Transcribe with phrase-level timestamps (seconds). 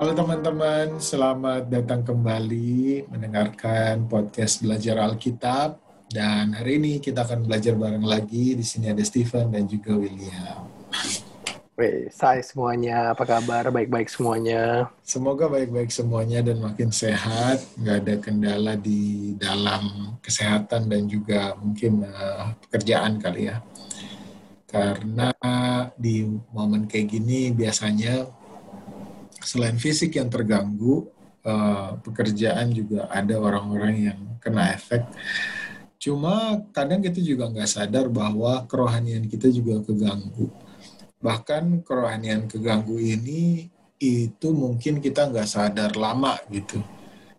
[0.00, 5.76] Halo teman-teman, selamat datang kembali mendengarkan podcast Belajar Alkitab.
[6.08, 8.56] Dan hari ini kita akan belajar bareng lagi.
[8.56, 10.64] Di sini ada Stephen dan juga William.
[12.08, 13.68] Saya semuanya, apa kabar?
[13.68, 14.88] Baik-baik semuanya.
[15.04, 22.08] Semoga baik-baik semuanya dan makin sehat, nggak ada kendala di dalam kesehatan dan juga mungkin
[22.08, 23.60] uh, pekerjaan kali ya.
[24.64, 25.28] Karena
[25.92, 26.24] di
[26.56, 28.39] momen kayak gini biasanya
[29.42, 31.08] selain fisik yang terganggu,
[31.44, 35.04] uh, pekerjaan juga ada orang-orang yang kena efek.
[36.00, 40.48] Cuma kadang kita juga nggak sadar bahwa kerohanian kita juga keganggu
[41.20, 43.68] bahkan kerohanian keganggu ini
[44.00, 46.80] itu mungkin kita nggak sadar lama gitu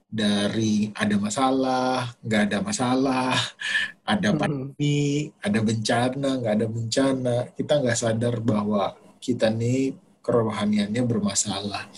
[0.06, 3.34] dari ada masalah nggak ada masalah
[4.14, 4.38] ada hmm.
[4.38, 11.90] pandemi ada bencana nggak ada bencana kita nggak sadar bahwa kita nih kerohaniannya bermasalah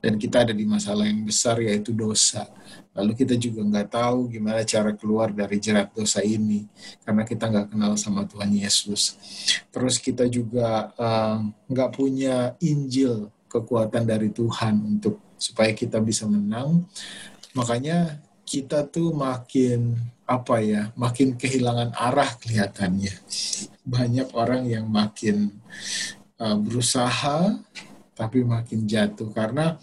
[0.00, 2.48] dan kita ada di masalah yang besar yaitu dosa
[2.90, 6.66] Lalu kita juga nggak tahu gimana cara keluar dari jerat dosa ini
[7.06, 9.14] karena kita nggak kenal sama Tuhan Yesus.
[9.70, 11.38] Terus kita juga uh,
[11.70, 16.82] nggak punya Injil kekuatan dari Tuhan untuk supaya kita bisa menang.
[17.54, 19.94] Makanya kita tuh makin
[20.26, 23.14] apa ya, makin kehilangan arah kelihatannya.
[23.86, 25.54] Banyak orang yang makin
[26.40, 27.54] uh, berusaha
[28.16, 29.76] tapi makin jatuh karena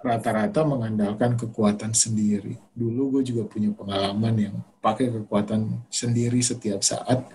[0.00, 2.54] rata-rata mengandalkan kekuatan sendiri.
[2.72, 7.26] Dulu gue juga punya pengalaman yang pakai kekuatan sendiri setiap saat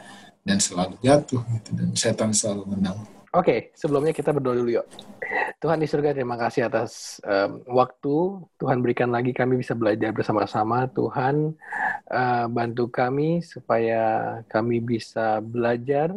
[0.42, 2.98] dan selalu jatuh gitu dan setan selalu menang.
[3.32, 4.88] Oke, okay, sebelumnya kita berdoa dulu yuk.
[5.62, 10.90] Tuhan di surga terima kasih atas um, waktu Tuhan berikan lagi kami bisa belajar bersama-sama.
[10.90, 11.54] Tuhan
[12.10, 16.12] uh, bantu kami supaya kami bisa belajar,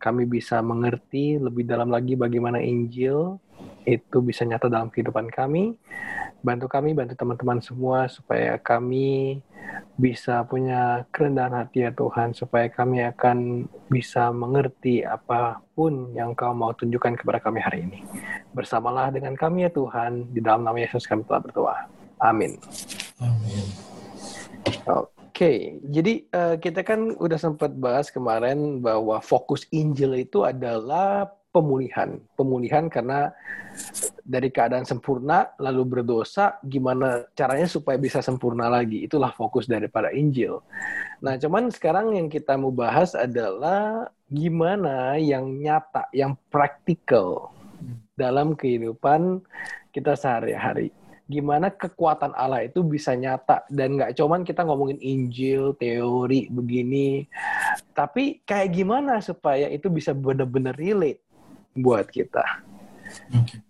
[0.00, 3.36] kami bisa mengerti lebih dalam lagi bagaimana Injil
[3.84, 5.76] itu bisa nyata dalam kehidupan kami.
[6.40, 9.40] Bantu kami, bantu teman-teman semua supaya kami
[10.00, 16.56] bisa punya kerendahan hati ya Tuhan, supaya kami akan bisa mengerti apa pun yang Kau
[16.56, 18.00] mau tunjukkan kepada kami hari ini.
[18.56, 21.76] Bersamalah dengan kami ya Tuhan, di dalam nama Yesus kami telah berdoa.
[22.24, 22.56] Amin.
[23.20, 23.66] Amin.
[24.88, 25.80] Oke, okay.
[25.88, 32.18] jadi uh, kita kan udah sempat bahas kemarin bahwa fokus Injil itu adalah pemulihan.
[32.38, 33.34] Pemulihan karena
[34.22, 39.02] dari keadaan sempurna lalu berdosa, gimana caranya supaya bisa sempurna lagi.
[39.02, 40.62] Itulah fokus daripada Injil.
[41.24, 47.50] Nah, cuman sekarang yang kita mau bahas adalah gimana yang nyata, yang praktikal
[48.14, 49.42] dalam kehidupan
[49.90, 50.94] kita sehari-hari.
[51.30, 57.30] Gimana kekuatan Allah itu bisa nyata dan nggak cuman kita ngomongin Injil, teori begini,
[57.94, 61.22] tapi kayak gimana supaya itu bisa benar-benar relate
[61.78, 62.66] buat kita.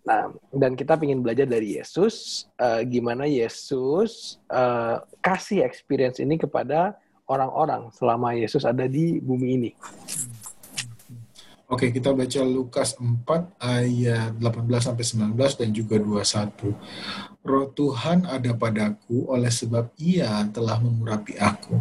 [0.09, 6.97] Nah, dan kita ingin belajar dari Yesus, uh, gimana Yesus uh, kasih experience ini kepada
[7.29, 9.71] orang-orang selama Yesus ada di bumi ini.
[11.71, 16.75] Oke, kita baca Lukas 4 ayat 18 sampai 19 dan juga 21.
[17.47, 21.79] Roh Tuhan ada padaku oleh sebab Ia telah mengurapi aku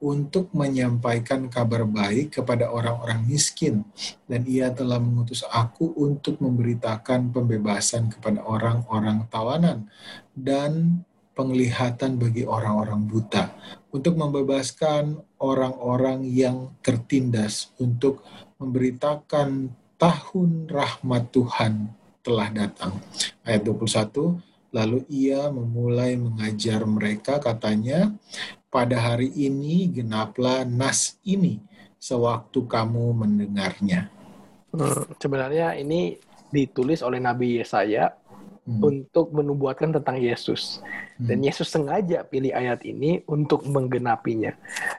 [0.00, 3.84] untuk menyampaikan kabar baik kepada orang-orang miskin
[4.24, 9.84] dan ia telah mengutus aku untuk memberitakan pembebasan kepada orang-orang tawanan
[10.32, 11.04] dan
[11.36, 13.52] penglihatan bagi orang-orang buta
[13.92, 18.24] untuk membebaskan orang-orang yang tertindas untuk
[18.56, 22.98] memberitakan tahun rahmat Tuhan telah datang.
[23.46, 24.40] Ayat 21
[24.76, 28.12] Lalu ia memulai mengajar mereka katanya,
[28.68, 31.64] pada hari ini genaplah nas ini
[31.96, 34.12] sewaktu kamu mendengarnya.
[34.76, 36.20] Hmm, sebenarnya ini
[36.52, 38.12] ditulis oleh Nabi Yesaya
[38.66, 38.82] hmm.
[38.82, 40.82] untuk menubuatkan tentang Yesus.
[41.16, 41.46] Dan hmm.
[41.48, 44.52] Yesus sengaja pilih ayat ini untuk menggenapinya.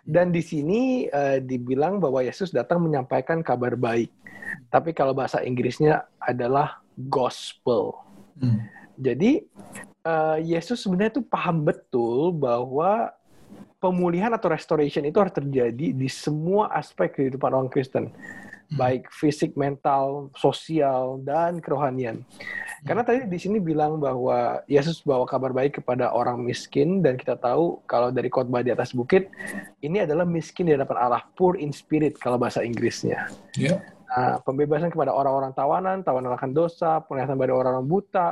[0.07, 4.09] Dan di sini uh, dibilang bahwa Yesus datang menyampaikan kabar baik.
[4.71, 7.99] Tapi kalau bahasa Inggrisnya adalah gospel.
[8.39, 8.65] Hmm.
[8.97, 9.45] Jadi
[10.07, 13.13] uh, Yesus sebenarnya itu paham betul bahwa
[13.77, 18.46] pemulihan atau restoration itu harus terjadi di semua aspek kehidupan orang Kristen, hmm.
[18.75, 22.23] Baik fisik, mental, sosial, dan kerohanian.
[22.83, 27.39] Karena tadi di sini bilang bahwa Yesus bawa kabar baik kepada orang miskin dan kita
[27.39, 29.31] tahu kalau dari khotbah di atas bukit
[29.81, 33.31] ini adalah miskin di hadapan Allah, poor in spirit kalau bahasa Inggrisnya.
[33.57, 33.81] Yeah.
[34.07, 38.27] Nah, pembebasan kepada orang-orang tawanan, tawanan akan dosa, penglihatan pada orang-orang buta,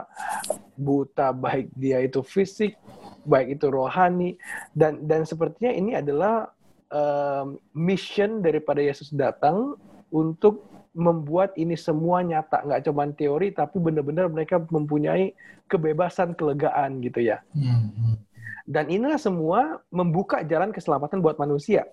[0.80, 2.80] buta baik dia itu fisik,
[3.28, 4.40] baik itu rohani
[4.72, 6.48] dan dan sepertinya ini adalah
[6.94, 9.76] um, mission daripada Yesus datang
[10.16, 10.64] untuk
[10.96, 15.36] membuat ini semua nyata, nggak cuma teori, tapi benar-benar mereka mempunyai
[15.68, 17.44] kebebasan, kelegaan gitu ya.
[17.52, 17.92] Hmm.
[17.92, 18.16] hmm.
[18.66, 21.86] Dan inilah semua membuka jalan keselamatan buat manusia.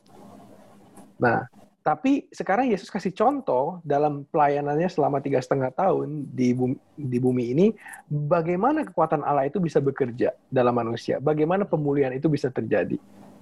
[1.20, 1.44] Nah,
[1.82, 7.44] tapi sekarang Yesus kasih contoh dalam pelayanannya selama tiga setengah tahun di bumi, di bumi
[7.52, 7.66] ini,
[8.08, 12.96] bagaimana kekuatan Allah itu bisa bekerja dalam manusia, bagaimana pemulihan itu bisa terjadi.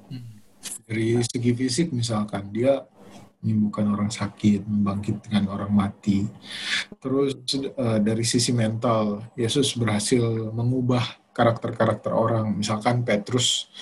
[0.09, 0.41] Hmm.
[0.88, 2.83] Dari segi fisik misalkan, dia
[3.40, 6.28] menyembuhkan orang sakit, membangkitkan orang mati.
[7.00, 7.37] Terus
[7.76, 12.52] uh, dari sisi mental, Yesus berhasil mengubah karakter-karakter orang.
[12.60, 13.72] Misalkan Petrus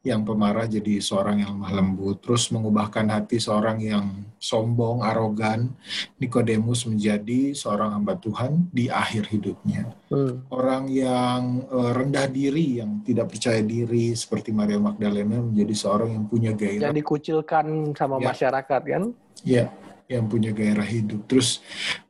[0.00, 5.76] yang pemarah jadi seorang yang lemah lembut, terus mengubahkan hati seorang yang sombong, arogan,
[6.16, 9.92] Nikodemus menjadi seorang hamba Tuhan di akhir hidupnya.
[10.08, 10.40] Hmm.
[10.48, 16.24] Orang yang uh, rendah diri, yang tidak percaya diri seperti Maria Magdalena menjadi seorang yang
[16.24, 16.88] punya gairah.
[16.88, 18.32] Yang dikucilkan sama ya.
[18.32, 19.02] masyarakat kan?
[19.44, 19.68] Ya,
[20.08, 21.28] yang punya gairah hidup.
[21.28, 21.60] Terus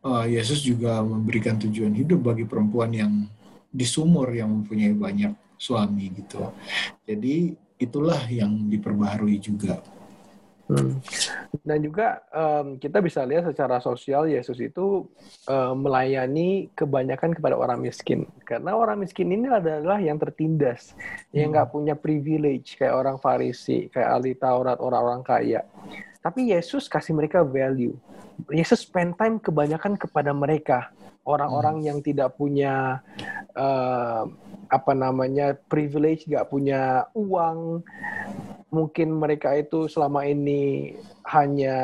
[0.07, 3.27] uh, Yesus juga memberikan tujuan hidup bagi perempuan yang
[3.67, 6.55] di sumur yang mempunyai banyak suami gitu.
[7.05, 9.81] Jadi itulah yang diperbaharui juga.
[10.71, 11.03] Hmm.
[11.67, 15.03] Dan juga um, kita bisa lihat secara sosial Yesus itu
[15.51, 18.23] um, melayani kebanyakan kepada orang miskin.
[18.47, 21.35] Karena orang miskin ini adalah yang tertindas, hmm.
[21.35, 25.67] yang nggak punya privilege kayak orang Farisi, kayak ahli Taurat, orang-orang kaya.
[26.23, 27.99] Tapi Yesus kasih mereka value.
[28.55, 30.95] Yesus spend time kebanyakan kepada mereka,
[31.31, 31.87] orang-orang hmm.
[31.87, 32.99] yang tidak punya
[33.55, 34.27] uh,
[34.71, 37.83] apa namanya privilege, nggak punya uang,
[38.71, 40.95] mungkin mereka itu selama ini
[41.27, 41.77] hanya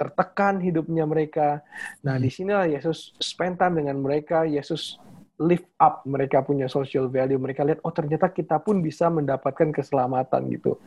[0.00, 1.60] tertekan hidupnya mereka.
[2.00, 2.24] Nah, hmm.
[2.24, 5.00] di sinilah Yesus spend time dengan mereka, Yesus
[5.42, 7.40] lift up mereka punya social value.
[7.40, 10.78] Mereka lihat, oh ternyata kita pun bisa mendapatkan keselamatan gitu.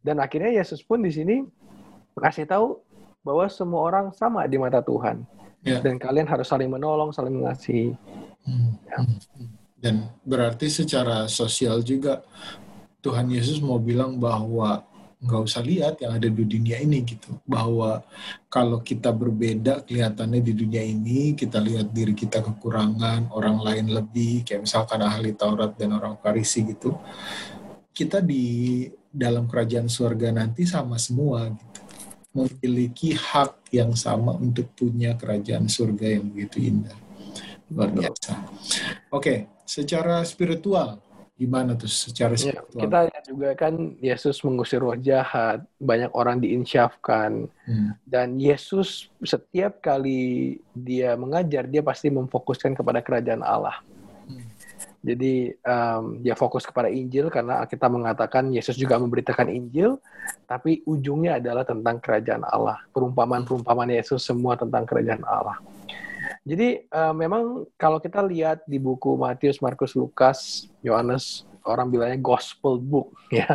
[0.00, 1.42] Dan akhirnya Yesus pun di sini
[2.18, 2.78] kasih tahu
[3.22, 5.26] bahwa semua orang sama di mata Tuhan.
[5.66, 5.82] Yeah.
[5.82, 7.94] Dan kalian harus saling menolong, saling mengasihi.
[8.46, 8.78] Hmm.
[8.86, 8.98] Ya.
[9.78, 12.22] Dan berarti secara sosial juga
[12.98, 14.82] Tuhan Yesus mau bilang bahwa
[15.18, 17.34] nggak usah lihat yang ada di dunia ini gitu.
[17.42, 18.02] Bahwa
[18.46, 24.46] kalau kita berbeda kelihatannya di dunia ini, kita lihat diri kita kekurangan, orang lain lebih,
[24.46, 26.94] kayak misalkan ahli Taurat dan orang Farisi gitu.
[27.90, 31.77] Kita di dalam kerajaan surga nanti sama semua gitu.
[32.32, 36.96] Memiliki hak yang sama untuk punya kerajaan surga yang begitu indah.
[37.72, 38.32] Luar biasa.
[38.36, 39.38] Oke, okay
[39.68, 40.96] secara spiritual
[41.38, 42.80] gimana tuh secara ya, spiritual?
[42.80, 47.90] Ya, kita lihat juga kan Yesus mengusir roh jahat, banyak orang diinsyafkan, hmm.
[48.08, 53.78] dan Yesus setiap kali dia mengajar dia pasti memfokuskan kepada kerajaan Allah.
[55.00, 59.96] Jadi um, dia fokus kepada Injil karena kita mengatakan Yesus juga memberitakan Injil,
[60.44, 62.76] tapi ujungnya adalah tentang kerajaan Allah.
[62.92, 65.56] Perumpamaan-perumpamaan Yesus semua tentang kerajaan Allah.
[66.44, 72.80] Jadi uh, memang kalau kita lihat di buku Matius, Markus, Lukas, Yohanes, orang bilangnya gospel
[72.80, 73.46] book ya,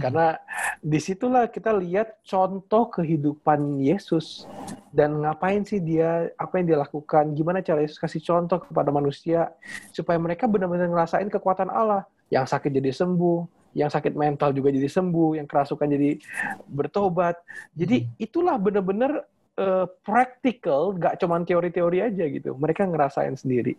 [0.00, 0.40] karena
[0.80, 4.48] di situlah kita lihat contoh kehidupan Yesus
[4.92, 9.52] dan ngapain sih dia, apa yang dia lakukan, gimana cara Yesus kasih contoh kepada manusia
[9.92, 14.88] supaya mereka benar-benar ngerasain kekuatan Allah, yang sakit jadi sembuh, yang sakit mental juga jadi
[14.88, 16.20] sembuh, yang kerasukan jadi
[16.68, 17.40] bertobat.
[17.72, 18.08] Jadi hmm.
[18.20, 19.24] itulah benar-benar
[19.60, 22.56] uh, practical, gak cuma teori-teori aja gitu.
[22.56, 23.76] Mereka ngerasain sendiri.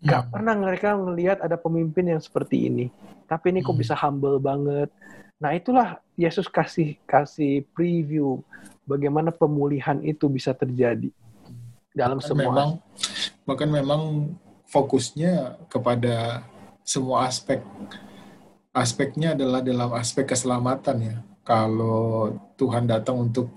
[0.00, 0.32] Gak hmm.
[0.32, 2.86] pernah mereka melihat ada pemimpin yang seperti ini.
[3.28, 3.82] Tapi ini kok hmm.
[3.84, 4.88] bisa humble banget.
[5.40, 8.40] Nah itulah Yesus kasih kasih preview
[8.84, 11.08] bagaimana pemulihan itu bisa terjadi
[11.96, 12.44] dalam bahkan semua.
[12.52, 12.70] Memang,
[13.48, 14.02] bahkan memang
[14.68, 16.44] fokusnya kepada
[16.84, 17.60] semua aspek.
[18.70, 21.16] Aspeknya adalah dalam aspek keselamatan ya.
[21.42, 23.50] Kalau Tuhan datang untuk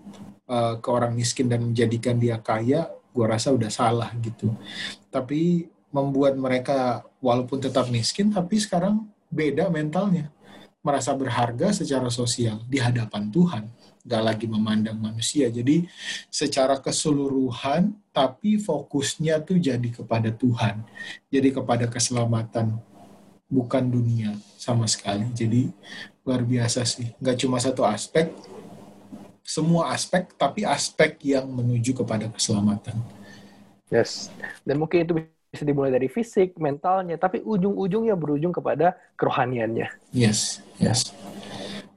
[0.49, 4.49] uh, ke orang miskin dan menjadikan dia kaya, gue rasa udah salah gitu.
[5.13, 10.33] Tapi membuat mereka walaupun tetap miskin, tapi sekarang beda mentalnya.
[10.83, 13.63] Merasa berharga secara sosial di hadapan Tuhan.
[14.03, 15.47] Gak lagi memandang manusia.
[15.47, 15.87] Jadi
[16.27, 20.83] secara keseluruhan, tapi fokusnya tuh jadi kepada Tuhan.
[21.31, 22.75] Jadi kepada keselamatan,
[23.47, 25.23] bukan dunia sama sekali.
[25.31, 25.71] Jadi
[26.27, 27.15] luar biasa sih.
[27.23, 28.27] Gak cuma satu aspek,
[29.39, 32.99] semua aspek, tapi aspek yang menuju kepada keselamatan.
[33.87, 34.33] Yes,
[34.67, 35.13] dan mungkin itu
[35.53, 39.85] bisa dimulai dari fisik, mentalnya, tapi ujung-ujungnya berujung kepada kerohaniannya.
[40.09, 41.13] Yes, yes.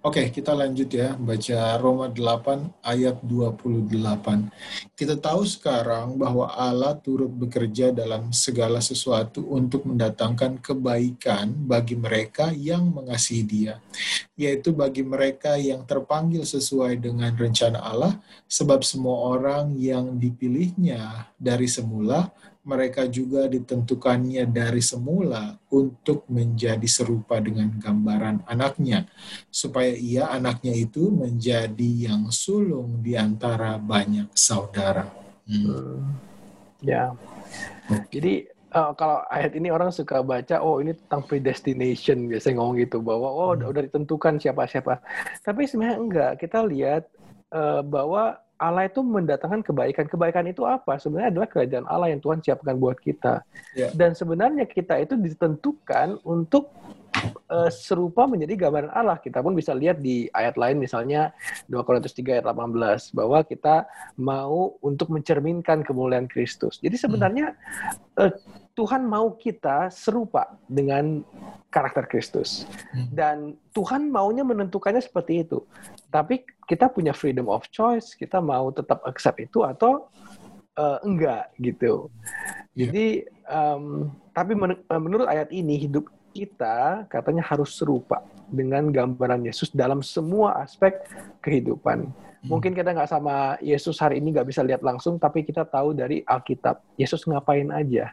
[0.07, 4.95] Oke, kita lanjut ya, baca Roma 8 ayat 28.
[4.95, 12.55] Kita tahu sekarang bahwa Allah turut bekerja dalam segala sesuatu untuk mendatangkan kebaikan bagi mereka
[12.55, 13.83] yang mengasihi dia,
[14.39, 18.15] yaitu bagi mereka yang terpanggil sesuai dengan rencana Allah,
[18.47, 22.31] sebab semua orang yang dipilihnya dari semula
[22.67, 29.07] mereka juga ditentukannya dari semula untuk menjadi serupa dengan gambaran anaknya,
[29.55, 35.07] supaya ia anaknya itu menjadi yang sulung di antara banyak saudara.
[35.47, 35.63] Hmm.
[35.63, 35.99] hmm.
[36.85, 37.15] Ya,
[38.13, 42.99] jadi uh, kalau ayat ini orang suka baca, oh ini tentang predestination biasanya ngomong gitu
[43.01, 43.71] bahwa oh hmm.
[43.71, 45.01] udah ditentukan siapa-siapa.
[45.47, 46.33] Tapi sebenarnya enggak.
[46.43, 47.07] Kita lihat
[47.55, 50.09] uh, bahwa Allah itu mendatangkan kebaikan.
[50.09, 50.97] Kebaikan itu apa?
[50.97, 53.45] Sebenarnya adalah kerajaan Allah yang Tuhan siapkan buat kita.
[53.77, 53.93] Yeah.
[53.93, 56.73] Dan sebenarnya kita itu ditentukan untuk
[57.53, 59.21] uh, serupa menjadi gambaran Allah.
[59.21, 61.37] Kita pun bisa lihat di ayat lain misalnya
[61.69, 63.85] 2 Korintus 3 ayat 18 bahwa kita
[64.17, 66.81] mau untuk mencerminkan kemuliaan Kristus.
[66.81, 68.21] Jadi sebenarnya hmm.
[68.21, 68.33] uh,
[68.77, 71.25] Tuhan mau kita serupa dengan
[71.73, 72.65] karakter Kristus.
[72.93, 73.09] Hmm.
[73.13, 73.37] Dan
[73.73, 75.65] Tuhan maunya menentukannya seperti itu.
[76.17, 80.09] Tapi kita punya freedom of choice, kita mau tetap accept itu atau
[80.81, 82.09] uh, enggak gitu.
[82.73, 82.89] Yeah.
[82.89, 83.07] Jadi
[83.53, 89.73] um, tapi men eh, menurut ayat ini hidup kita katanya harus serupa dengan gambaran Yesus
[89.73, 91.05] dalam semua aspek
[91.45, 92.09] kehidupan.
[92.09, 92.49] Hmm.
[92.49, 96.25] Mungkin kita nggak sama Yesus hari ini nggak bisa lihat langsung, tapi kita tahu dari
[96.25, 98.13] Alkitab Yesus ngapain aja,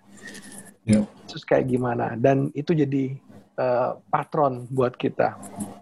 [0.88, 1.04] yeah.
[1.28, 3.20] Yesus kayak gimana, dan itu jadi
[3.60, 5.38] uh, patron buat kita.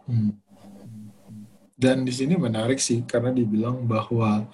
[0.09, 0.35] Hmm.
[1.81, 4.45] Dan di sini menarik sih karena dibilang bahwa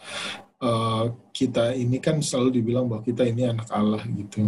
[0.64, 4.48] uh, kita ini kan selalu dibilang bahwa kita ini anak Allah gitu.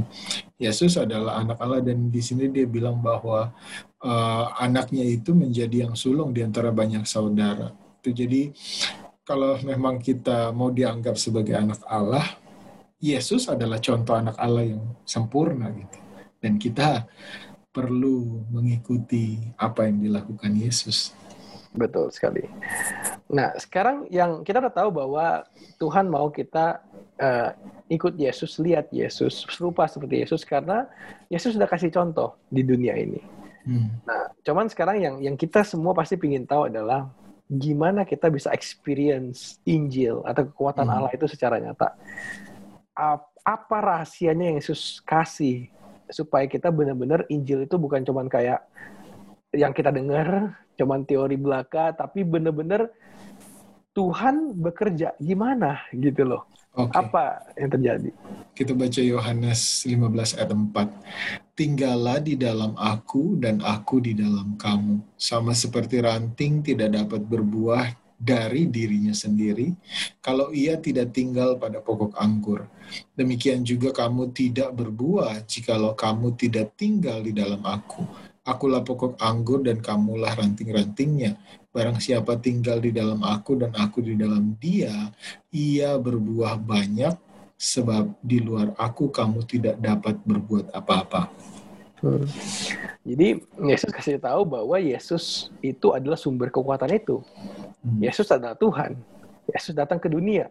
[0.55, 3.51] Yesus adalah anak Allah dan di sini dia bilang bahwa
[3.99, 7.75] uh, anaknya itu menjadi yang sulung di antara banyak saudara.
[7.99, 8.55] Itu jadi
[9.27, 12.25] kalau memang kita mau dianggap sebagai anak Allah,
[13.03, 15.99] Yesus adalah contoh anak Allah yang sempurna gitu.
[16.39, 17.05] Dan kita
[17.69, 21.13] perlu mengikuti apa yang dilakukan Yesus.
[21.69, 22.49] Betul sekali.
[23.29, 25.45] Nah, sekarang yang kita udah tahu bahwa
[25.77, 26.81] Tuhan mau kita
[27.21, 27.49] uh,
[27.93, 30.89] ikut Yesus, lihat Yesus, serupa seperti Yesus karena
[31.29, 33.21] Yesus sudah kasih contoh di dunia ini.
[33.69, 34.01] Hmm.
[34.01, 37.05] Nah, cuman sekarang yang yang kita semua pasti ingin tahu adalah
[37.49, 40.95] gimana kita bisa experience Injil atau kekuatan hmm.
[40.95, 41.93] Allah itu secara nyata.
[43.45, 45.69] Apa rahasianya yang Yesus kasih
[46.09, 48.65] supaya kita benar-benar Injil itu bukan cuman kayak
[49.53, 52.87] yang kita dengar cuman teori belaka, tapi benar-benar
[53.91, 56.47] Tuhan bekerja gimana gitu loh.
[56.69, 57.01] Okay.
[57.01, 57.23] Apa
[57.57, 58.09] yang terjadi?
[58.53, 61.57] Kita baca Yohanes 15 ayat 4.
[61.57, 65.01] Tinggallah di dalam aku dan aku di dalam kamu.
[65.17, 67.89] Sama seperti ranting tidak dapat berbuah
[68.19, 69.71] dari dirinya sendiri
[70.19, 72.67] kalau ia tidak tinggal pada pokok anggur.
[73.15, 78.03] Demikian juga kamu tidak berbuah jikalau kamu tidak tinggal di dalam aku.
[78.47, 81.37] Akulah pokok anggur dan kamulah ranting-rantingnya.
[81.69, 85.13] Barang siapa tinggal di dalam aku dan aku di dalam dia,
[85.53, 87.13] ia berbuah banyak,
[87.59, 91.27] sebab di luar aku kamu tidak dapat berbuat apa-apa.
[91.99, 92.23] Hmm.
[93.03, 97.19] Jadi Yesus kasih tahu bahwa Yesus itu adalah sumber kekuatan itu.
[97.83, 97.99] Hmm.
[97.99, 98.95] Yesus adalah Tuhan.
[99.51, 100.47] Yesus datang ke dunia.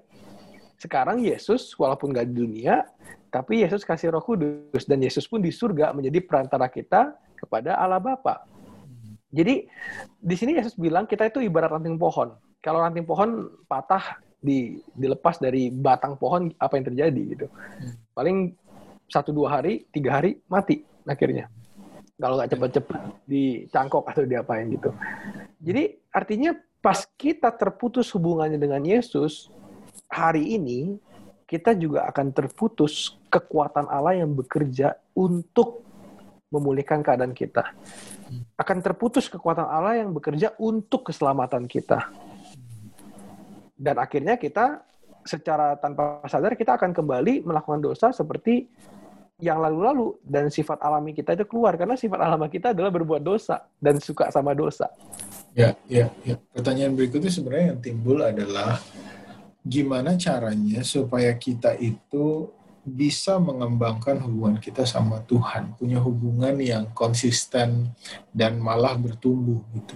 [0.76, 2.86] Sekarang Yesus walaupun gak di dunia,
[3.32, 8.02] tapi Yesus kasih Roh Kudus dan Yesus pun di surga menjadi perantara kita kepada Allah
[8.02, 8.44] Bapa.
[9.28, 9.68] Jadi
[10.18, 12.32] di sini Yesus bilang kita itu ibarat ranting pohon.
[12.64, 17.46] Kalau ranting pohon patah di dilepas dari batang pohon apa yang terjadi gitu.
[18.14, 18.54] Paling
[19.08, 21.48] satu dua hari, tiga hari mati akhirnya.
[22.18, 22.98] Kalau nggak cepet-cepet
[23.30, 24.90] dicangkok atau diapain gitu.
[25.62, 26.50] Jadi artinya
[26.82, 29.50] pas kita terputus hubungannya dengan Yesus
[30.10, 30.98] hari ini
[31.48, 35.87] kita juga akan terputus kekuatan Allah yang bekerja untuk
[36.48, 37.76] memulihkan keadaan kita.
[38.56, 42.08] Akan terputus kekuatan Allah yang bekerja untuk keselamatan kita.
[43.78, 44.82] Dan akhirnya kita
[45.22, 48.66] secara tanpa sadar kita akan kembali melakukan dosa seperti
[49.38, 53.62] yang lalu-lalu dan sifat alami kita itu keluar karena sifat alami kita adalah berbuat dosa
[53.78, 54.90] dan suka sama dosa.
[55.54, 56.34] Ya, ya, ya.
[56.50, 58.82] Pertanyaan berikutnya sebenarnya yang timbul adalah
[59.62, 62.50] gimana caranya supaya kita itu
[62.88, 67.92] bisa mengembangkan hubungan kita sama Tuhan, punya hubungan yang konsisten
[68.32, 69.94] dan malah bertumbuh gitu.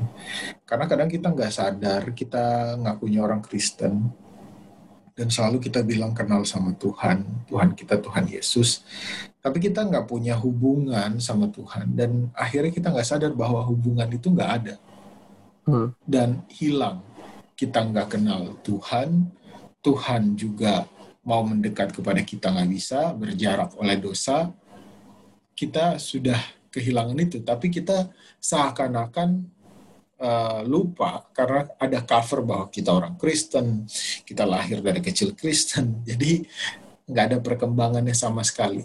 [0.69, 4.13] Karena kadang kita nggak sadar kita nggak punya orang Kristen
[5.13, 8.85] dan selalu kita bilang kenal sama Tuhan, Tuhan kita Tuhan Yesus,
[9.41, 14.31] tapi kita nggak punya hubungan sama Tuhan dan akhirnya kita nggak sadar bahwa hubungan itu
[14.31, 14.77] nggak ada.
[15.67, 15.95] hmm.
[16.07, 17.03] dan hilang.
[17.55, 19.31] Kita nggak kenal Tuhan,
[19.85, 20.87] Tuhan juga
[21.23, 24.51] mau mendekat kepada kita nggak bisa, berjarak oleh dosa,
[25.55, 26.39] kita sudah
[26.75, 27.39] kehilangan itu.
[27.43, 28.11] Tapi kita
[28.43, 29.47] seakan-akan
[30.19, 33.87] uh, lupa karena ada cover bahwa kita orang Kristen,
[34.27, 36.43] kita lahir dari kecil Kristen, jadi
[37.07, 38.83] nggak ada perkembangannya sama sekali.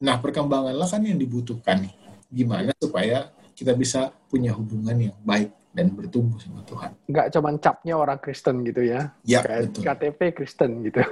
[0.00, 1.84] Nah, perkembanganlah kan yang dibutuhkan.
[2.30, 6.90] Gimana supaya kita bisa punya hubungan yang baik dan bertumbuh sama Tuhan.
[7.06, 9.14] Nggak cuma capnya orang Kristen gitu ya.
[9.22, 9.82] Ya, Kayak betul.
[9.86, 11.00] KTP Kristen gitu.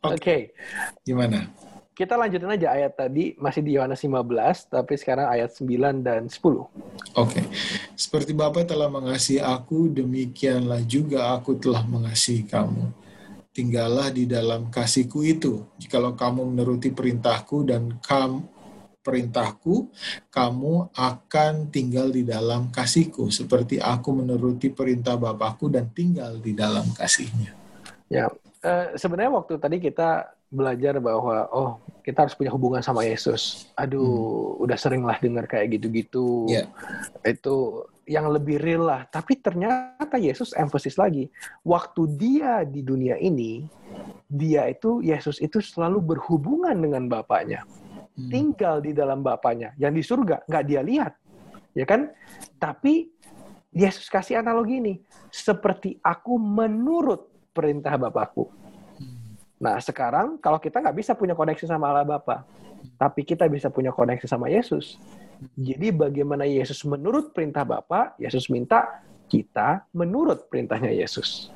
[0.00, 0.16] Oke.
[0.16, 0.40] okay.
[1.04, 1.48] Gimana?
[1.96, 6.40] Kita lanjutin aja ayat tadi, masih di Yohanes 15, tapi sekarang ayat 9 dan 10.
[6.40, 6.64] Oke.
[7.12, 7.44] Okay.
[7.92, 12.88] Seperti Bapa telah mengasihi aku, demikianlah juga aku telah mengasihi kamu
[13.50, 15.66] tinggallah di dalam kasihku itu.
[15.76, 18.46] Jikalau kamu menuruti perintahku dan kam,
[19.00, 19.88] perintahku,
[20.28, 26.84] kamu akan tinggal di dalam kasihku, seperti aku menuruti perintah Bapakku dan tinggal di dalam
[26.92, 27.56] kasihnya.
[28.12, 28.28] Ya,
[28.64, 33.70] uh, sebenarnya waktu tadi kita belajar bahwa oh kita harus punya hubungan sama Yesus.
[33.78, 34.64] Aduh, hmm.
[34.66, 36.50] udah sering lah dengar kayak gitu-gitu.
[36.50, 36.66] Yeah.
[37.22, 39.06] Itu yang lebih real lah.
[39.06, 41.30] Tapi ternyata Yesus emphasis lagi,
[41.62, 43.62] waktu dia di dunia ini,
[44.26, 47.62] dia itu Yesus itu selalu berhubungan dengan Bapaknya.
[48.28, 49.72] Tinggal di dalam Bapaknya.
[49.80, 51.12] Yang di surga nggak dia lihat,
[51.72, 52.12] ya kan?
[52.60, 53.08] Tapi
[53.70, 54.94] Yesus kasih analogi ini,
[55.30, 58.50] seperti aku menurut perintah Bapakku.
[58.98, 59.38] Hmm.
[59.62, 62.42] Nah sekarang kalau kita nggak bisa punya koneksi sama Allah Bapa,
[62.98, 64.98] tapi kita bisa punya koneksi sama Yesus,
[65.56, 69.00] jadi bagaimana Yesus menurut perintah Bapa, Yesus minta
[69.30, 71.48] kita menurut perintahnya Yesus.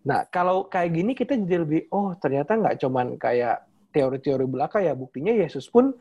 [0.00, 4.94] Nah, kalau kayak gini kita jadi lebih, oh ternyata nggak cuman kayak teori-teori belaka ya,
[4.94, 5.94] buktinya Yesus pun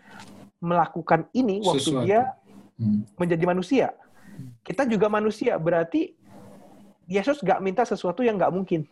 [0.59, 2.05] melakukan ini waktu Sesuatu.
[2.05, 2.35] dia
[2.77, 3.15] hmm.
[3.17, 3.87] menjadi manusia.
[4.63, 6.15] Kita juga manusia, berarti
[7.09, 8.85] Yesus nggak minta sesuatu yang nggak mungkin.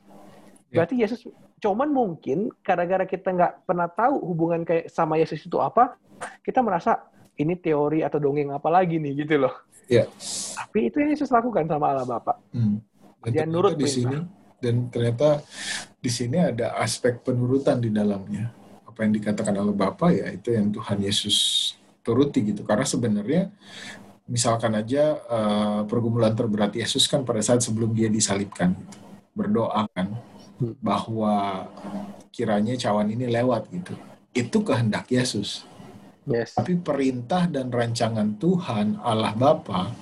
[0.74, 0.84] Ya.
[0.84, 1.22] Berarti Yesus
[1.58, 5.96] cuman mungkin gara-gara kita nggak pernah tahu hubungan kayak sama Yesus itu apa,
[6.42, 9.54] kita merasa ini teori atau dongeng apa lagi nih gitu loh.
[9.88, 10.10] Iya.
[10.58, 12.42] Tapi itu yang Yesus lakukan sama Allah Bapa.
[12.52, 12.82] Hmm.
[13.30, 14.18] Dia nurut di sini
[14.58, 15.46] dan ternyata
[16.02, 18.57] di sini ada aspek penurutan di dalamnya.
[18.98, 21.38] Apa yang dikatakan oleh Bapa ya itu yang Tuhan Yesus
[22.02, 22.66] turuti gitu.
[22.66, 23.54] Karena sebenarnya
[24.26, 28.98] misalkan aja uh, pergumulan terberat Yesus kan pada saat sebelum dia disalibkan gitu.
[29.38, 30.18] Berdoa kan
[30.58, 30.82] hmm.
[30.82, 31.70] bahwa
[32.34, 33.94] kiranya cawan ini lewat gitu.
[34.34, 35.62] Itu kehendak Yesus
[36.28, 36.60] Yes.
[36.60, 39.96] Tapi perintah dan rancangan Tuhan Allah Bapa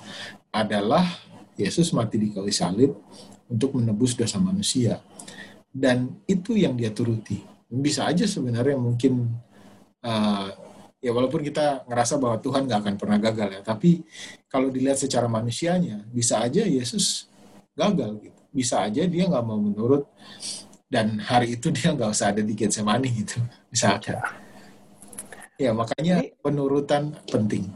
[0.50, 1.06] adalah
[1.54, 2.98] Yesus mati di kayu salib
[3.46, 4.98] untuk menebus dosa manusia.
[5.70, 7.38] Dan itu yang dia turuti.
[7.66, 9.26] Bisa aja sebenarnya mungkin
[10.06, 10.48] uh,
[11.02, 14.06] ya walaupun kita ngerasa bahwa Tuhan nggak akan pernah gagal ya, tapi
[14.46, 17.26] kalau dilihat secara manusianya, bisa aja Yesus
[17.74, 18.40] gagal gitu.
[18.54, 20.08] Bisa aja dia nggak mau menurut
[20.86, 24.22] dan hari itu dia nggak usah ada di Getsemani gitu, misalnya.
[25.56, 27.66] Ya, makanya penurutan penting.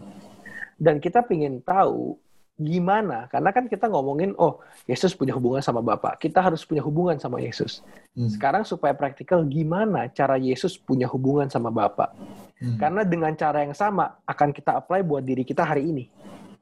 [0.81, 2.16] Dan kita ingin tahu
[2.61, 7.16] gimana, karena kan kita ngomongin, oh Yesus punya hubungan sama Bapak, kita harus punya hubungan
[7.16, 7.81] sama Yesus.
[8.12, 8.29] Hmm.
[8.29, 12.12] Sekarang supaya praktikal, gimana cara Yesus punya hubungan sama Bapak?
[12.61, 12.77] Hmm.
[12.77, 16.05] Karena dengan cara yang sama akan kita apply buat diri kita hari ini.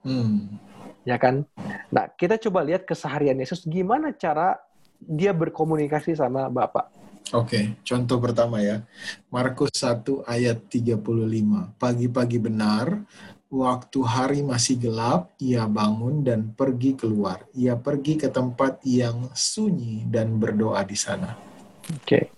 [0.06, 0.56] Hmm.
[1.02, 1.42] Ya kan?
[1.90, 4.54] Nah, kita coba lihat keseharian Yesus, gimana cara
[5.02, 6.94] dia berkomunikasi sama Bapak.
[7.36, 8.88] Oke, contoh pertama ya.
[9.28, 11.76] Markus 1 ayat 35.
[11.76, 13.04] Pagi-pagi benar,
[13.48, 17.48] waktu hari masih gelap, ia bangun dan pergi keluar.
[17.56, 21.32] Ia pergi ke tempat yang sunyi dan berdoa di sana.
[21.88, 22.28] Oke.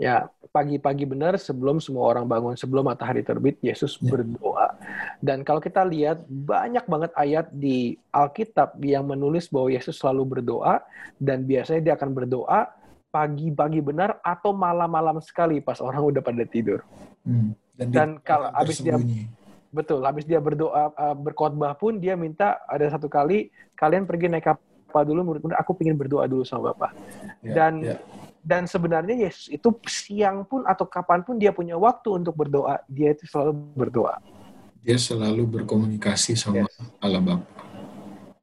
[0.00, 4.08] Ya, pagi-pagi benar sebelum semua orang bangun, sebelum matahari terbit, Yesus ya.
[4.08, 4.76] berdoa.
[5.20, 10.80] Dan kalau kita lihat banyak banget ayat di Alkitab yang menulis bahwa Yesus selalu berdoa
[11.20, 12.72] dan biasanya dia akan berdoa
[13.12, 16.80] pagi-pagi benar atau malam-malam sekali pas orang udah pada tidur.
[17.24, 17.52] Hmm.
[17.76, 18.96] Dan, Dan kalau habis dia
[19.76, 24.48] betul, habis dia berdoa uh, berkhotbah pun dia minta ada satu kali kalian pergi naik
[24.48, 26.96] kapal dulu murid-murid aku ingin berdoa dulu sama Bapak.
[27.44, 28.00] Yeah, dan yeah.
[28.40, 33.12] dan sebenarnya Yesus itu siang pun atau kapan pun dia punya waktu untuk berdoa, dia
[33.12, 34.16] itu selalu berdoa.
[34.80, 36.80] Dia selalu berkomunikasi sama yes.
[37.04, 37.44] Allah Bapa.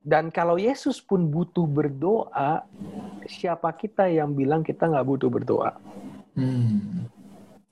[0.04, 2.68] Dan kalau Yesus pun butuh berdoa,
[3.24, 5.72] siapa kita yang bilang kita nggak butuh berdoa?
[6.36, 7.08] Hmm.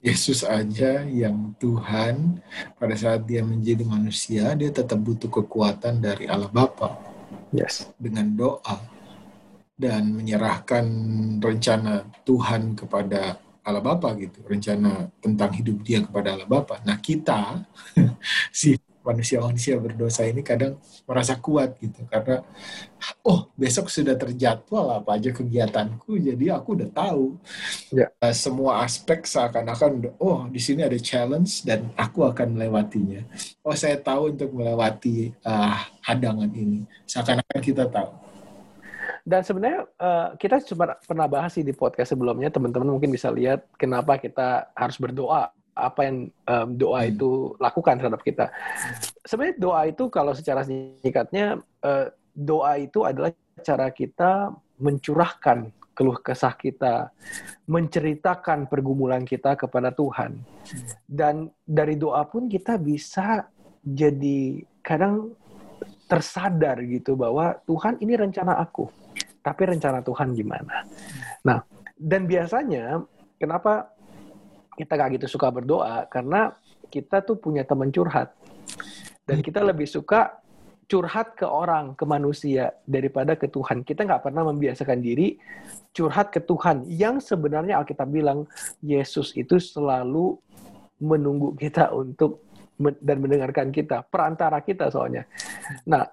[0.01, 2.41] Yesus aja yang Tuhan
[2.81, 6.97] pada saat dia menjadi manusia, dia tetap butuh kekuatan dari Allah Bapa.
[7.53, 7.85] Yes.
[8.01, 8.81] Dengan doa
[9.77, 10.85] dan menyerahkan
[11.37, 16.81] rencana Tuhan kepada Allah Bapa gitu, rencana tentang hidup dia kepada Allah Bapa.
[16.81, 17.61] Nah kita
[18.49, 22.05] si manusia-manusia berdosa ini kadang merasa kuat gitu.
[22.07, 22.45] Karena
[23.25, 27.25] oh besok sudah terjadwal apa aja kegiatanku jadi aku udah tahu.
[27.93, 28.07] Ya.
[28.21, 33.25] uh, semua aspek seakan-akan oh di sini ada challenge dan aku akan melewatinya.
[33.65, 36.85] Oh saya tahu untuk melewati uh, hadangan ini.
[37.09, 38.31] Seakan-akan kita tahu.
[39.21, 43.69] Dan sebenarnya uh, kita cuma pernah bahas sih di podcast sebelumnya, teman-teman mungkin bisa lihat
[43.77, 47.11] kenapa kita harus berdoa, apa yang um, doa hmm.
[47.17, 48.45] itu lakukan terhadap kita.
[49.25, 53.33] Sebenarnya doa itu kalau secara singkatnya uh, doa itu adalah
[53.65, 57.11] cara kita mencurahkan keluh kesah kita,
[57.67, 60.39] menceritakan pergumulan kita kepada Tuhan.
[61.05, 63.45] Dan dari doa pun kita bisa
[63.83, 65.35] jadi kadang
[66.07, 69.01] tersadar gitu bahwa Tuhan ini rencana aku
[69.41, 70.85] tapi rencana Tuhan gimana.
[71.45, 71.59] Nah,
[71.97, 73.01] dan biasanya
[73.41, 73.90] kenapa
[74.75, 76.07] kita gak gitu suka berdoa?
[76.07, 76.51] Karena
[76.91, 78.35] kita tuh punya teman curhat.
[79.23, 80.41] Dan kita lebih suka
[80.91, 83.87] curhat ke orang, ke manusia, daripada ke Tuhan.
[83.87, 85.39] Kita nggak pernah membiasakan diri
[85.95, 86.83] curhat ke Tuhan.
[86.91, 88.43] Yang sebenarnya Alkitab bilang,
[88.83, 90.35] Yesus itu selalu
[90.99, 92.43] menunggu kita untuk
[92.99, 95.23] dan mendengarkan kita, perantara kita soalnya.
[95.87, 96.03] Nah,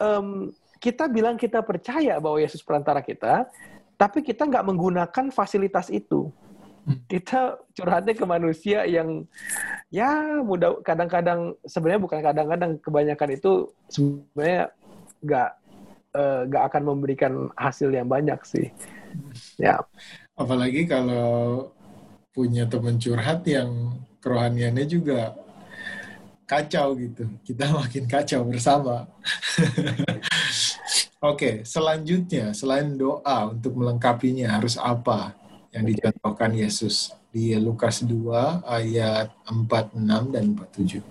[0.00, 0.50] um,
[0.80, 3.46] kita bilang kita percaya bahwa Yesus perantara kita,
[3.94, 6.32] tapi kita nggak menggunakan fasilitas itu.
[7.06, 9.28] Kita curhatnya ke manusia yang
[9.92, 13.52] ya mudah kadang-kadang sebenarnya bukan kadang-kadang kebanyakan itu
[13.92, 14.72] sebenarnya
[15.20, 15.50] nggak
[16.16, 18.72] uh, nggak akan memberikan hasil yang banyak sih.
[19.60, 19.84] Ya.
[20.34, 21.68] Apalagi kalau
[22.30, 25.34] punya teman curhat yang kerohaniannya juga
[26.46, 27.24] kacau gitu.
[27.46, 29.06] Kita makin kacau bersama.
[31.20, 35.36] Oke, selanjutnya selain doa untuk melengkapinya harus apa
[35.70, 41.02] yang dicontohkan Yesus di Lukas 2 ayat 46 dan 47.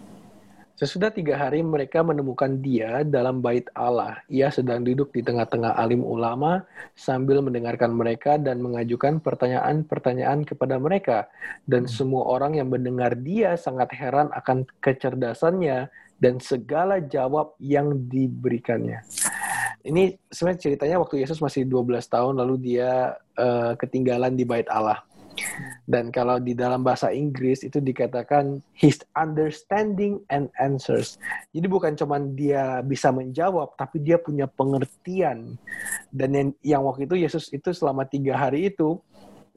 [0.79, 4.23] Sesudah tiga hari mereka menemukan dia dalam bait Allah.
[4.31, 6.63] Ia sedang duduk di tengah-tengah alim ulama
[6.95, 11.27] sambil mendengarkan mereka dan mengajukan pertanyaan-pertanyaan kepada mereka.
[11.67, 11.91] Dan hmm.
[11.91, 19.03] semua orang yang mendengar dia sangat heran akan kecerdasannya dan segala jawab yang diberikannya
[19.83, 25.03] ini sebenarnya ceritanya waktu Yesus masih 12 tahun lalu dia uh, ketinggalan di bait Allah.
[25.87, 31.15] Dan kalau di dalam bahasa Inggris itu dikatakan his understanding and answers.
[31.55, 35.55] Jadi bukan cuma dia bisa menjawab, tapi dia punya pengertian.
[36.11, 38.99] Dan yang, yang waktu itu Yesus itu selama tiga hari itu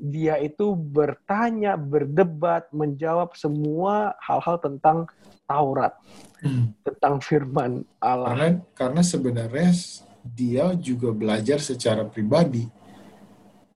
[0.02, 5.06] dia itu bertanya, berdebat, menjawab semua hal-hal tentang
[5.46, 5.94] Taurat,
[6.42, 6.74] hmm.
[6.82, 8.34] tentang Firman Allah.
[8.34, 9.70] Karena, karena sebenarnya
[10.22, 12.70] dia juga belajar secara pribadi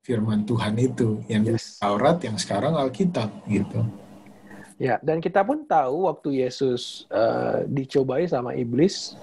[0.07, 1.83] firman Tuhan itu yang yes.
[1.83, 3.83] Taurat yang sekarang Alkitab gitu.
[4.79, 9.19] Ya, dan kita pun tahu waktu Yesus uh, dicobai sama iblis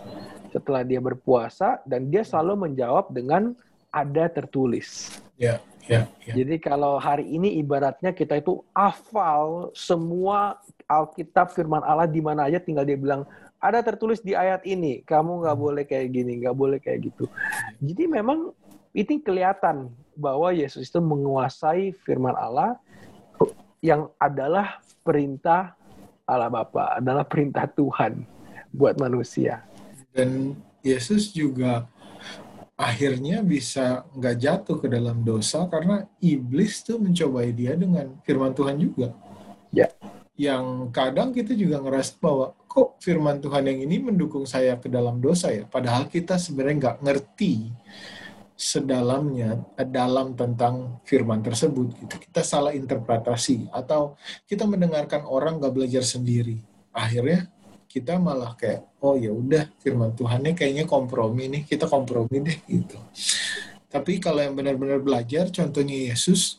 [0.51, 3.55] setelah dia berpuasa dan dia selalu menjawab dengan
[3.93, 5.13] ada tertulis.
[5.38, 6.33] Ya, ya, ya.
[6.33, 10.57] Jadi kalau hari ini ibaratnya kita itu hafal semua
[10.89, 13.23] Alkitab firman Allah di mana aja tinggal dia bilang
[13.63, 15.63] ada tertulis di ayat ini, kamu nggak hmm.
[15.63, 17.32] boleh kayak gini, nggak boleh kayak gitu.
[17.80, 18.52] Jadi memang
[18.91, 19.88] itu kelihatan
[20.19, 22.76] bahwa Yesus itu menguasai firman Allah
[23.80, 25.80] yang adalah perintah
[26.28, 28.28] Allah Bapa, adalah perintah Tuhan
[28.76, 29.63] buat manusia.
[30.12, 31.88] Dan Yesus juga
[32.76, 38.76] akhirnya bisa nggak jatuh ke dalam dosa karena iblis tuh mencobai dia dengan firman Tuhan
[38.76, 39.15] juga.
[39.71, 39.88] Ya.
[40.36, 45.21] Yang kadang kita juga ngerasa bahwa kok firman Tuhan yang ini mendukung saya ke dalam
[45.21, 45.69] dosa ya?
[45.69, 47.69] Padahal kita sebenarnya nggak ngerti
[48.57, 52.15] sedalamnya dalam tentang firman tersebut gitu.
[52.17, 54.17] Kita salah interpretasi atau
[54.49, 56.57] kita mendengarkan orang nggak belajar sendiri.
[56.89, 57.45] Akhirnya
[57.86, 62.97] kita malah kayak oh ya udah firman Tuhannya kayaknya kompromi nih kita kompromi deh gitu.
[63.93, 66.57] Tapi kalau yang benar-benar belajar, contohnya Yesus,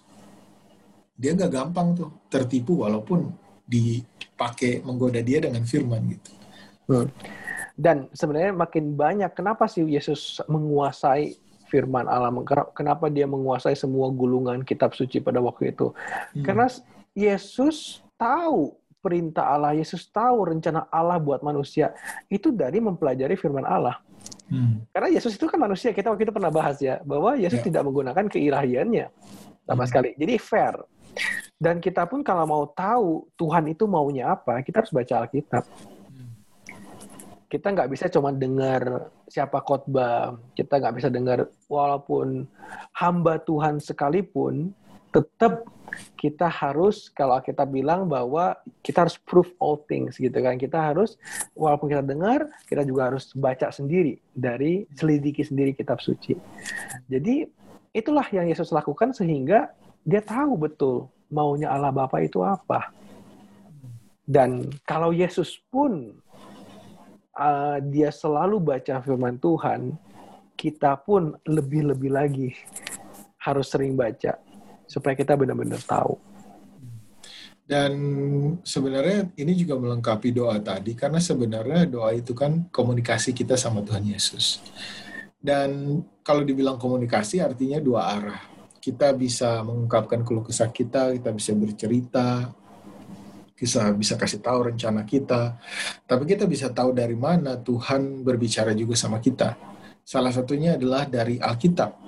[1.18, 3.26] dia nggak gampang tuh tertipu walaupun
[3.64, 6.30] dipakai menggoda dia dengan firman gitu.
[6.84, 7.08] Hmm.
[7.74, 11.34] Dan sebenarnya makin banyak kenapa sih Yesus menguasai
[11.72, 12.30] firman Allah?
[12.76, 15.90] Kenapa dia menguasai semua gulungan kitab suci pada waktu itu?
[16.36, 16.44] Hmm.
[16.44, 16.66] Karena
[17.16, 21.92] Yesus tahu perintah Allah, Yesus tahu rencana Allah buat manusia
[22.32, 24.00] itu dari mempelajari firman Allah.
[24.48, 24.84] Hmm.
[24.92, 27.66] Karena Yesus itu kan manusia, kita waktu itu pernah bahas ya, bahwa Yesus ya.
[27.68, 29.06] tidak menggunakan keilahiannya
[29.64, 29.88] sama hmm.
[29.88, 30.10] sekali.
[30.16, 30.74] Jadi fair.
[31.64, 35.64] Dan kita pun kalau mau tahu Tuhan itu maunya apa, kita harus baca Alkitab.
[37.48, 42.44] Kita nggak bisa cuma dengar siapa khotbah, kita nggak bisa dengar walaupun
[42.92, 44.76] hamba Tuhan sekalipun,
[45.08, 45.64] tetap
[46.20, 50.60] kita harus kalau kita bilang bahwa kita harus prove all things gitu kan.
[50.60, 51.16] Kita harus
[51.56, 56.36] walaupun kita dengar, kita juga harus baca sendiri dari selidiki sendiri kitab suci.
[57.08, 57.46] Jadi
[57.96, 59.72] itulah yang Yesus lakukan sehingga
[60.04, 62.94] dia tahu betul maunya Allah Bapa itu apa.
[64.24, 66.14] Dan kalau Yesus pun
[67.34, 69.98] uh, dia selalu baca firman Tuhan,
[70.54, 72.54] kita pun lebih-lebih lagi
[73.42, 74.38] harus sering baca
[74.86, 76.16] supaya kita benar-benar tahu.
[77.64, 77.92] Dan
[78.60, 84.04] sebenarnya ini juga melengkapi doa tadi karena sebenarnya doa itu kan komunikasi kita sama Tuhan
[84.04, 84.60] Yesus.
[85.40, 88.53] Dan kalau dibilang komunikasi artinya dua arah.
[88.84, 92.52] Kita bisa mengungkapkan keluh kesah kita, kita bisa bercerita,
[93.56, 95.56] bisa bisa kasih tahu rencana kita.
[96.04, 99.56] Tapi kita bisa tahu dari mana Tuhan berbicara juga sama kita.
[100.04, 102.04] Salah satunya adalah dari Alkitab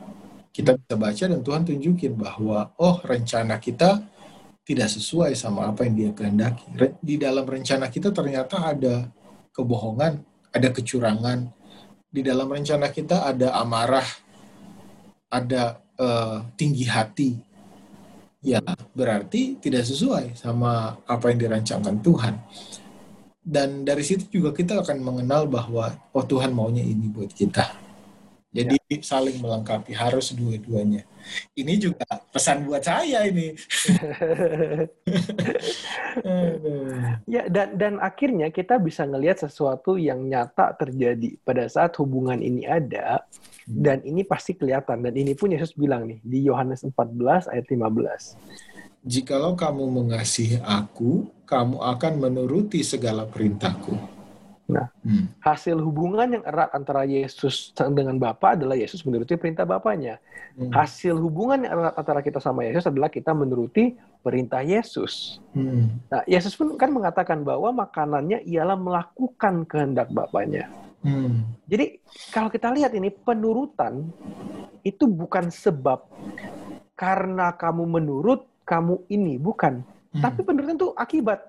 [0.57, 4.01] kita bisa baca dan Tuhan tunjukin bahwa oh rencana kita
[4.65, 6.65] tidak sesuai sama apa yang dia kehendaki.
[6.97, 9.13] Di dalam rencana kita ternyata ada
[9.53, 10.17] kebohongan,
[10.57, 11.53] ada kecurangan.
[12.09, 14.09] Di dalam rencana kita ada amarah,
[15.29, 17.31] ada uh, tinggi hati.
[18.47, 18.63] Ya,
[18.95, 22.35] berarti tidak sesuai sama apa yang dirancangkan Tuhan.
[23.43, 27.87] Dan dari situ juga kita akan mengenal bahwa oh Tuhan maunya ini buat kita
[28.57, 29.05] jadi ya.
[29.05, 31.05] saling melengkapi harus dua-duanya.
[31.53, 33.53] Ini juga pesan buat saya ini.
[37.35, 42.65] ya dan dan akhirnya kita bisa ngelihat sesuatu yang nyata terjadi pada saat hubungan ini
[42.65, 43.29] ada.
[43.67, 48.39] Dan ini pasti kelihatan dan ini pun Yesus bilang nih di Yohanes 14 ayat 15.
[49.07, 53.95] Jikalau kamu mengasihi aku, kamu akan menuruti segala perintahku.
[54.67, 55.39] Nah, hmm.
[55.39, 60.19] hasil hubungan yang erat antara Yesus dengan Bapa adalah Yesus menuruti perintah Bapaknya.
[60.59, 60.75] Hmm.
[60.75, 63.95] Hasil hubungan yang erat antara kita sama Yesus adalah kita menuruti
[64.27, 65.39] perintah Yesus.
[65.55, 66.03] Hmm.
[66.11, 70.67] Nah, Yesus pun kan mengatakan bahwa makanannya ialah melakukan kehendak Bapaknya.
[70.67, 70.86] Hmm.
[71.67, 71.87] Jadi
[72.35, 74.11] kalau kita lihat ini penurutan
[74.83, 76.07] itu bukan sebab
[76.99, 80.23] karena kamu menurut kamu ini bukan, hmm.
[80.23, 81.47] tapi penurutan itu akibat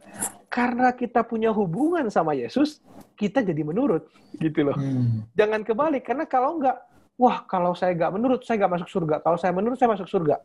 [0.49, 2.81] karena kita punya hubungan sama Yesus,
[3.17, 4.05] kita jadi menurut
[4.37, 4.77] gitu loh.
[4.77, 5.25] Hmm.
[5.33, 6.77] Jangan kebalik karena kalau enggak,
[7.17, 9.15] wah kalau saya nggak menurut saya nggak masuk surga.
[9.25, 10.37] Kalau saya menurut saya masuk surga.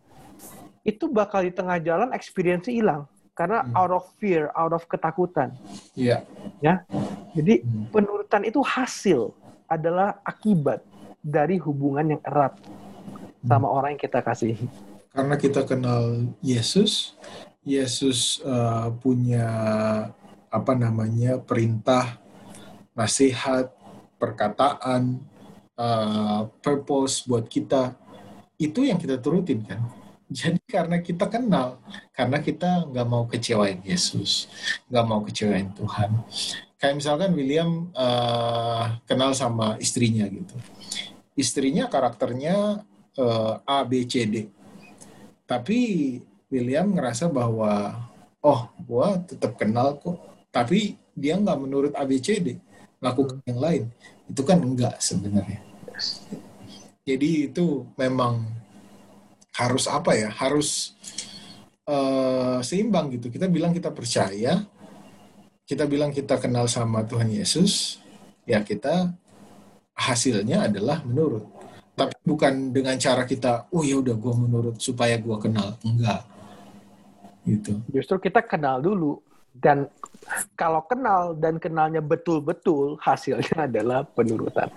[0.83, 3.77] Itu bakal di tengah jalan experience hilang karena hmm.
[3.77, 5.57] out of fear, out of ketakutan.
[5.97, 6.25] Iya.
[6.61, 6.85] Yeah.
[6.85, 7.03] Ya.
[7.33, 7.89] Jadi hmm.
[7.93, 9.33] penurutan itu hasil
[9.69, 10.85] adalah akibat
[11.25, 12.59] dari hubungan yang erat
[13.45, 13.77] sama hmm.
[13.77, 14.67] orang yang kita kasihi.
[15.13, 17.17] Karena kita kenal Yesus,
[17.65, 19.49] Yesus uh, punya
[20.53, 22.21] apa namanya perintah
[22.93, 23.73] nasihat,
[24.21, 25.21] perkataan,
[25.77, 27.97] uh, purpose buat kita,
[28.61, 29.81] itu yang kita turutin kan.
[30.39, 31.79] Jadi karena kita kenal,
[32.17, 34.49] karena kita nggak mau kecewain Yesus,
[34.89, 36.25] nggak mau kecewain Tuhan.
[36.81, 40.57] Kayak misalkan William uh, kenal sama istrinya gitu.
[41.39, 42.83] Istrinya karakternya
[43.21, 44.51] uh, A, B, C, D.
[45.47, 45.79] Tapi
[46.51, 48.03] William ngerasa bahwa,
[48.43, 50.19] oh, gua tetap kenal kok.
[50.51, 52.59] Tapi dia nggak menurut A, B, C, D
[53.03, 53.83] lakukan yang lain
[54.31, 55.59] itu kan enggak sebenarnya
[57.03, 58.47] jadi itu memang
[59.53, 60.97] harus apa ya harus
[61.89, 63.29] uh, seimbang gitu.
[63.29, 64.65] Kita bilang kita percaya
[65.63, 68.03] kita bilang kita kenal sama Tuhan Yesus
[68.45, 69.13] ya kita
[69.97, 71.49] hasilnya adalah menurut.
[71.93, 75.77] Tapi bukan dengan cara kita oh ya udah gue menurut supaya gue kenal.
[75.85, 76.25] Enggak.
[77.45, 77.83] Gitu.
[77.91, 79.21] Justru kita kenal dulu
[79.53, 79.85] dan
[80.57, 84.71] kalau kenal dan kenalnya betul-betul hasilnya adalah penurutan.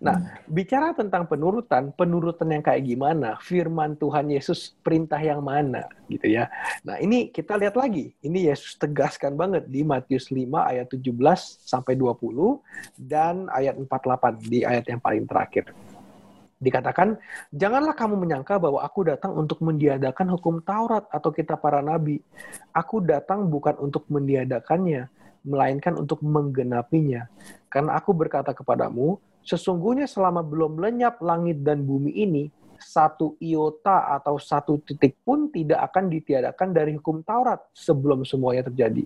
[0.00, 0.48] Nah, hmm.
[0.48, 3.36] bicara tentang penurutan, penurutan yang kayak gimana?
[3.44, 6.48] Firman Tuhan Yesus perintah yang mana gitu ya.
[6.86, 8.14] Nah, ini kita lihat lagi.
[8.24, 11.12] Ini Yesus tegaskan banget di Matius 5 ayat 17
[11.66, 12.62] sampai 20
[12.96, 15.72] dan ayat 48 di ayat yang paling terakhir.
[16.62, 17.18] Dikatakan,
[17.50, 22.22] janganlah kamu menyangka bahwa aku datang untuk mendiadakan hukum Taurat atau kitab para nabi.
[22.70, 25.10] Aku datang bukan untuk mendiadakannya,
[25.42, 27.26] melainkan untuk menggenapinya.
[27.66, 32.46] Karena aku berkata kepadamu, sesungguhnya selama belum lenyap langit dan bumi ini,
[32.78, 39.02] satu iota atau satu titik pun tidak akan ditiadakan dari hukum Taurat sebelum semuanya terjadi.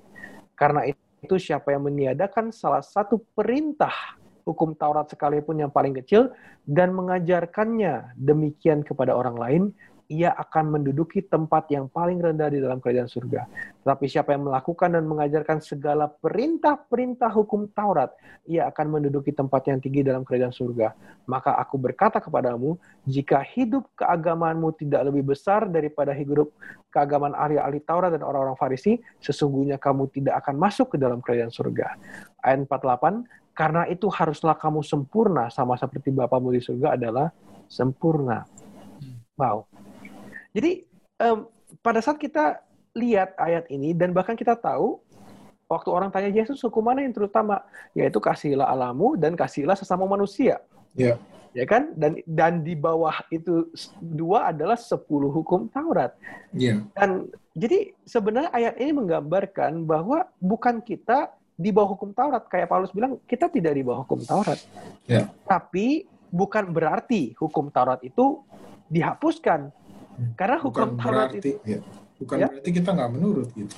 [0.52, 6.30] Karena itu siapa yang meniadakan salah satu perintah hukum Taurat sekalipun yang paling kecil
[6.64, 9.62] dan mengajarkannya demikian kepada orang lain,
[10.06, 13.50] ia akan menduduki tempat yang paling rendah di dalam kerajaan surga.
[13.82, 18.14] Tetapi siapa yang melakukan dan mengajarkan segala perintah-perintah hukum Taurat,
[18.46, 20.94] ia akan menduduki tempat yang tinggi dalam kerajaan surga.
[21.26, 26.54] Maka aku berkata kepadamu, jika hidup keagamaanmu tidak lebih besar daripada hidup
[26.94, 31.98] keagamaan ahli-ahli Taurat dan orang-orang Farisi, sesungguhnya kamu tidak akan masuk ke dalam kerajaan surga.
[32.46, 37.32] Ayat 48, karena itu haruslah kamu sempurna sama seperti Bapamu di surga adalah
[37.66, 38.44] sempurna.
[39.36, 39.68] Wow.
[40.56, 40.88] Jadi
[41.20, 41.44] um,
[41.84, 42.64] pada saat kita
[42.96, 44.96] lihat ayat ini dan bahkan kita tahu
[45.68, 47.60] waktu orang tanya Yesus hukum mana yang terutama
[47.92, 50.64] yaitu kasihlah alamu dan kasihlah sesama manusia.
[50.96, 51.20] Ya.
[51.52, 51.92] Ya kan?
[51.92, 53.68] Dan dan di bawah itu
[54.00, 56.16] dua adalah sepuluh hukum Taurat.
[56.56, 56.80] Ya.
[56.96, 62.92] Dan jadi sebenarnya ayat ini menggambarkan bahwa bukan kita di bawah hukum Taurat kayak Paulus
[62.92, 64.60] bilang kita tidak di bawah hukum Taurat.
[65.04, 65.28] Ya.
[65.44, 68.40] Tapi bukan berarti hukum Taurat itu
[68.92, 69.72] dihapuskan
[70.38, 71.80] karena hukum bukan Taurat berarti, itu ya.
[72.20, 72.46] bukan Ya.
[72.48, 73.74] berarti kita nggak menurut gitu.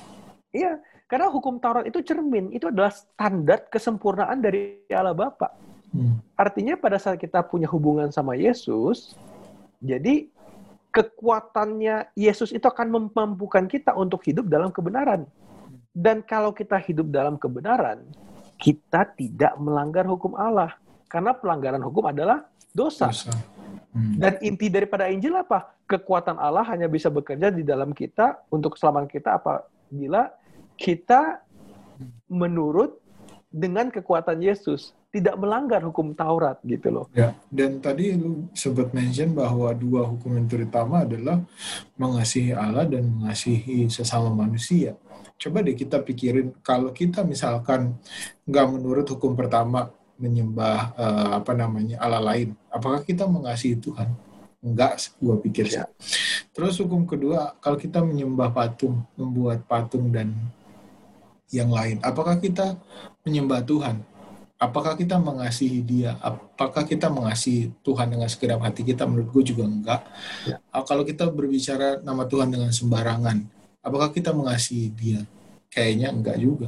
[0.55, 0.71] iya,
[1.09, 5.51] karena hukum Taurat itu cermin, itu adalah standar kesempurnaan dari Allah Bapa.
[5.89, 6.21] Hmm.
[6.37, 9.17] Artinya pada saat kita punya hubungan sama Yesus,
[9.81, 10.29] jadi
[10.89, 15.25] kekuatannya Yesus itu akan memampukan kita untuk hidup dalam kebenaran.
[15.89, 18.05] Dan kalau kita hidup dalam kebenaran,
[18.61, 20.77] kita tidak melanggar hukum Allah.
[21.09, 23.09] Karena pelanggaran hukum adalah dosa.
[23.09, 23.33] Dosa.
[23.93, 24.15] Hmm.
[24.19, 25.73] Dan inti daripada Injil apa?
[25.89, 30.29] Kekuatan Allah hanya bisa bekerja di dalam kita untuk keselamatan kita apabila
[30.79, 31.43] kita
[32.29, 33.01] menurut
[33.49, 37.05] dengan kekuatan Yesus, tidak melanggar hukum Taurat gitu loh.
[37.17, 41.41] Ya, dan tadi lu sempat mention bahwa dua hukum yang terutama adalah
[41.97, 44.93] mengasihi Allah dan mengasihi sesama manusia.
[45.41, 47.97] Coba deh kita pikirin kalau kita misalkan
[48.45, 49.89] nggak menurut hukum pertama
[50.19, 54.11] menyembah eh, apa namanya Allah lain, apakah kita mengasihi Tuhan?
[54.59, 55.71] Enggak, gua pikir.
[55.71, 55.87] Ya.
[56.51, 60.35] Terus hukum kedua, kalau kita menyembah patung, membuat patung dan
[61.49, 62.75] yang lain, apakah kita
[63.23, 64.03] menyembah Tuhan?
[64.59, 66.19] Apakah kita mengasihi Dia?
[66.19, 69.07] Apakah kita mengasihi Tuhan dengan segenap hati kita?
[69.07, 70.03] Menurut gue juga enggak.
[70.43, 70.59] Ya.
[70.75, 73.39] Ah, Kalau kita berbicara nama Tuhan dengan sembarangan,
[73.79, 75.23] apakah kita mengasihi Dia?
[75.71, 76.67] Kayaknya enggak juga.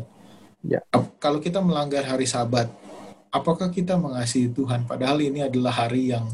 [0.63, 0.79] Ya.
[1.19, 2.71] Kalau kita melanggar hari Sabat,
[3.31, 4.83] apakah kita mengasihi Tuhan?
[4.85, 6.27] Padahal ini adalah hari yang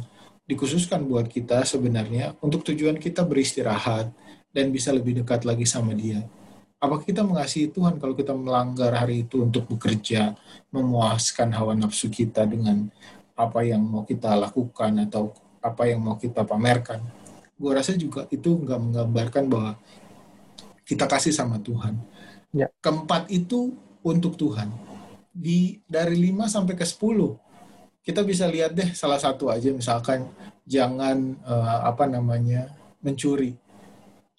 [0.50, 4.10] dikhususkan buat kita sebenarnya untuk tujuan kita beristirahat
[4.52, 6.26] dan bisa lebih dekat lagi sama Dia.
[6.78, 10.38] Apakah kita mengasihi Tuhan kalau kita melanggar hari itu untuk bekerja,
[10.70, 12.90] memuaskan hawa nafsu kita dengan
[13.38, 17.02] apa yang mau kita lakukan atau apa yang mau kita pamerkan?
[17.58, 19.72] Gue rasa juga itu nggak menggambarkan bahwa
[20.86, 21.98] kita kasih sama Tuhan.
[22.54, 22.70] Ya.
[22.80, 23.74] Keempat itu
[24.06, 24.70] untuk Tuhan.
[25.38, 27.45] Di dari 5 sampai ke 10
[28.08, 30.32] kita bisa lihat deh salah satu aja misalkan
[30.63, 32.71] jangan eh, apa namanya
[33.04, 33.52] mencuri.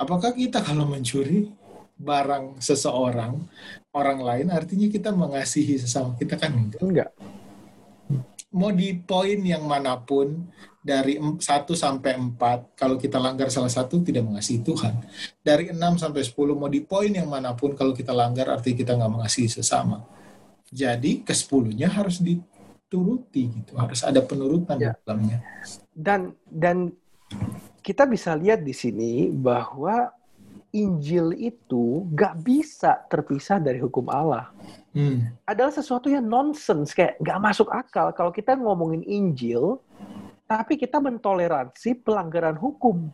[0.00, 1.52] Apakah kita kalau mencuri
[1.98, 3.34] barang seseorang
[3.90, 6.80] orang lain artinya kita mengasihi sesama kita kan enggak.
[6.80, 7.10] Enggak.
[8.48, 10.48] Mau di poin yang mana pun
[10.80, 14.96] dari 1 sampai 4 kalau kita langgar salah satu tidak mengasihi Tuhan.
[15.44, 18.96] Dari 6 sampai 10 mau di poin yang mana pun kalau kita langgar artinya kita
[18.96, 20.00] nggak mengasihi sesama.
[20.68, 23.72] Jadi ke 10-nya harus dituruti gitu.
[23.76, 24.92] Harus ada penurutan Ya.
[25.04, 25.40] dalamnya.
[25.92, 26.92] Dan dan
[27.80, 30.12] kita bisa lihat di sini bahwa
[30.68, 34.52] Injil itu nggak bisa terpisah dari hukum Allah.
[34.92, 35.32] Hmm.
[35.48, 39.80] Adalah sesuatu yang nonsens, kayak nggak masuk akal kalau kita ngomongin Injil,
[40.44, 43.08] tapi kita mentoleransi pelanggaran hukum.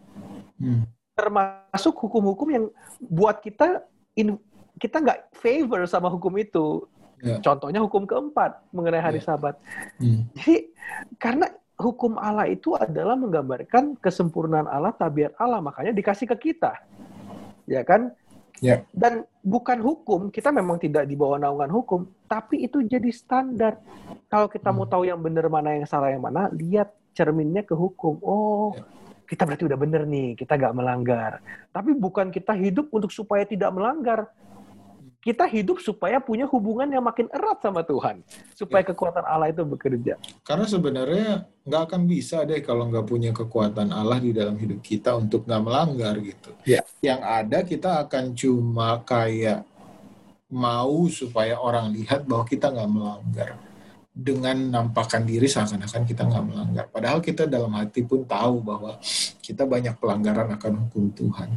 [0.55, 0.87] Hmm.
[1.15, 2.65] termasuk hukum-hukum yang
[2.99, 3.87] buat kita
[4.19, 4.35] in,
[4.83, 6.91] kita nggak favor sama hukum itu.
[7.23, 7.39] Ya.
[7.39, 9.27] Contohnya hukum keempat mengenai hari Ya.
[9.31, 9.55] Sabat.
[10.01, 10.27] Hmm.
[10.35, 10.73] Jadi
[11.19, 16.79] karena hukum Allah itu adalah menggambarkan kesempurnaan Allah, tabiat Allah, makanya dikasih ke kita,
[17.67, 18.15] ya kan?
[18.63, 18.87] Ya.
[18.95, 23.83] Dan bukan hukum, kita memang tidak di bawah naungan hukum, tapi itu jadi standar.
[24.31, 24.93] Kalau kita mau Hmm.
[24.95, 28.23] tahu yang benar mana yang salah yang mana, lihat cerminnya ke hukum.
[28.23, 28.87] Oh, Ya.
[29.27, 31.43] kita berarti udah bener nih, kita nggak melanggar.
[31.75, 34.31] Tapi bukan kita hidup untuk supaya tidak melanggar.
[35.25, 38.21] Kita hidup supaya punya hubungan yang makin erat sama Tuhan.
[38.53, 40.21] Supaya kekuatan Allah itu bekerja.
[40.45, 45.17] Karena sebenarnya nggak akan bisa deh kalau nggak punya kekuatan Allah di dalam hidup kita
[45.17, 46.53] untuk nggak melanggar gitu.
[46.69, 46.85] Ya.
[47.01, 49.65] Yang ada kita akan cuma kayak
[50.53, 53.57] mau supaya orang lihat bahwa kita nggak melanggar
[54.15, 56.87] dengan nampakkan diri seakan-akan kita nggak melanggar.
[56.87, 58.95] Padahal kita dalam hati pun tahu bahwa
[59.43, 61.51] kita banyak pelanggaran akan hukum Tuhan.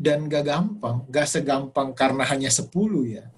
[0.00, 2.72] Dan gak gampang, gak segampang karena hanya 10
[3.04, 3.28] ya.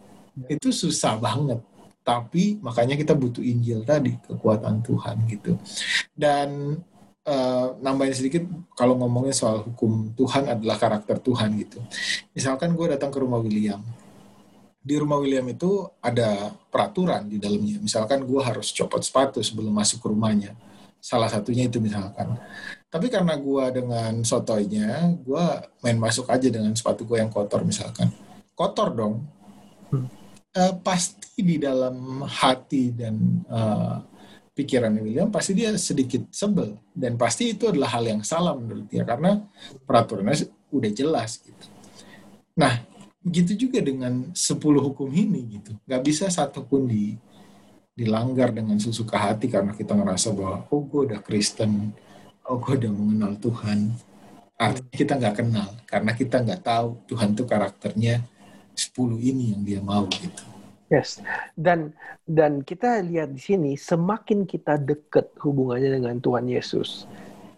[0.46, 1.58] Itu susah banget.
[2.06, 5.58] Tapi makanya kita butuh Injil tadi, kekuatan Tuhan gitu.
[6.14, 6.78] Dan
[7.26, 8.46] uh, nambahin sedikit
[8.78, 11.82] kalau ngomongin soal hukum Tuhan adalah karakter Tuhan gitu.
[12.34, 13.82] Misalkan gue datang ke rumah William,
[14.82, 17.78] di rumah William itu ada peraturan di dalamnya.
[17.78, 20.58] Misalkan gue harus copot sepatu sebelum masuk ke rumahnya.
[20.98, 22.34] Salah satunya itu misalkan.
[22.90, 25.44] Tapi karena gue dengan sotoynya, gue
[25.86, 28.10] main masuk aja dengan sepatu gue yang kotor misalkan.
[28.58, 29.14] Kotor dong.
[29.94, 30.06] Hmm.
[30.52, 33.16] Uh, pasti di dalam hati dan
[33.48, 34.04] uh,
[34.52, 39.00] pikiran William pasti dia sedikit sebel dan pasti itu adalah hal yang salah menurut dia
[39.00, 39.40] karena
[39.88, 41.66] peraturannya udah jelas gitu.
[42.52, 42.84] Nah,
[43.22, 45.72] begitu juga dengan 10 hukum ini gitu.
[45.86, 47.14] Gak bisa satupun di
[47.92, 51.92] dilanggar dengan sesuka hati karena kita ngerasa bahwa oh gue udah Kristen,
[52.48, 53.92] oh gue udah mengenal Tuhan.
[54.56, 58.22] Artinya kita nggak kenal karena kita nggak tahu Tuhan tuh karakternya
[58.72, 60.44] 10 ini yang dia mau gitu.
[60.92, 61.24] Yes,
[61.56, 61.96] dan
[62.28, 67.08] dan kita lihat di sini semakin kita dekat hubungannya dengan Tuhan Yesus,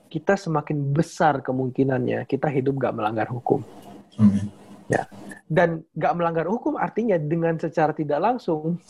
[0.07, 3.67] kita semakin besar kemungkinannya kita hidup gak melanggar hukum.
[4.15, 4.47] Hmm.
[4.87, 5.11] Ya,
[5.45, 8.81] dan gak melanggar hukum artinya dengan secara tidak langsung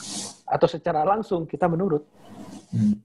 [0.46, 2.06] atau secara langsung kita menurut.
[2.70, 3.00] Hmm.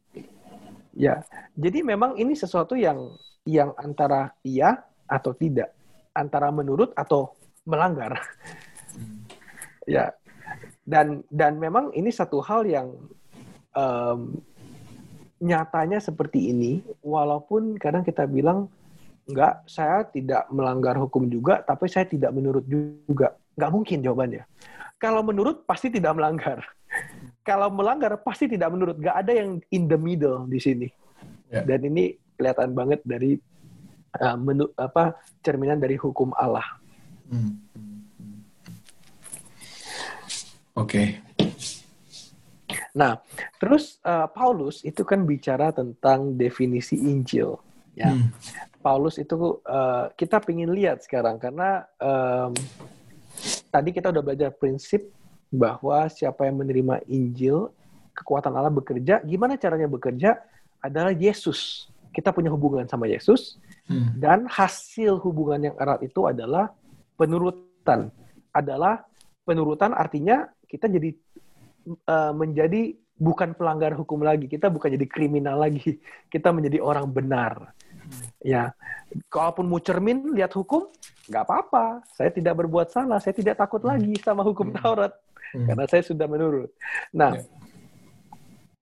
[0.93, 1.23] Ya,
[1.55, 3.15] jadi memang ini sesuatu yang
[3.47, 5.71] yang antara iya atau tidak,
[6.11, 7.33] antara menurut atau
[7.65, 8.19] melanggar.
[8.93, 9.25] Hmm.
[9.89, 10.13] Ya,
[10.85, 12.93] dan dan memang ini satu hal yang
[13.73, 14.37] um,
[15.39, 18.67] nyatanya seperti ini walaupun kadang kita bilang
[19.29, 24.43] enggak saya tidak melanggar hukum juga tapi saya tidak menurut juga nggak mungkin jawabannya
[24.97, 26.65] kalau menurut pasti tidak melanggar
[27.47, 30.87] kalau melanggar pasti tidak menurut nggak ada yang in the middle di sini
[31.53, 31.61] yeah.
[31.61, 33.37] dan ini kelihatan banget dari
[34.17, 35.13] uh, menu, apa
[35.45, 36.65] cerminan dari hukum Allah
[37.29, 37.69] hmm.
[40.79, 40.95] Oke.
[40.95, 41.07] Okay.
[42.95, 43.19] Nah,
[43.59, 47.59] terus uh, Paulus itu kan bicara tentang definisi Injil.
[47.99, 48.31] Ya, hmm.
[48.79, 52.55] Paulus itu uh, kita ingin lihat sekarang karena um,
[53.67, 55.11] tadi kita udah belajar prinsip
[55.49, 57.73] bahwa siapa yang menerima Injil,
[58.13, 59.19] kekuatan Allah bekerja.
[59.25, 60.37] Gimana caranya bekerja?
[60.79, 61.89] Adalah Yesus.
[62.09, 64.17] Kita punya hubungan sama Yesus, hmm.
[64.17, 66.73] dan hasil hubungan yang erat itu adalah
[67.13, 68.09] penurutan.
[68.49, 69.05] Adalah
[69.45, 71.13] penurutan artinya kita jadi
[72.09, 76.01] uh, menjadi bukan pelanggar hukum lagi, kita bukan jadi kriminal lagi,
[76.33, 77.75] kita menjadi orang benar.
[78.39, 78.73] Ya,
[79.27, 80.89] kalaupun mau cermin lihat hukum,
[81.29, 82.01] nggak apa-apa.
[82.15, 83.89] Saya tidak berbuat salah, saya tidak takut hmm.
[83.89, 84.77] lagi sama hukum hmm.
[84.79, 85.13] Taurat
[85.53, 85.67] hmm.
[85.69, 86.69] karena saya sudah menurut.
[87.13, 87.45] Nah, ya.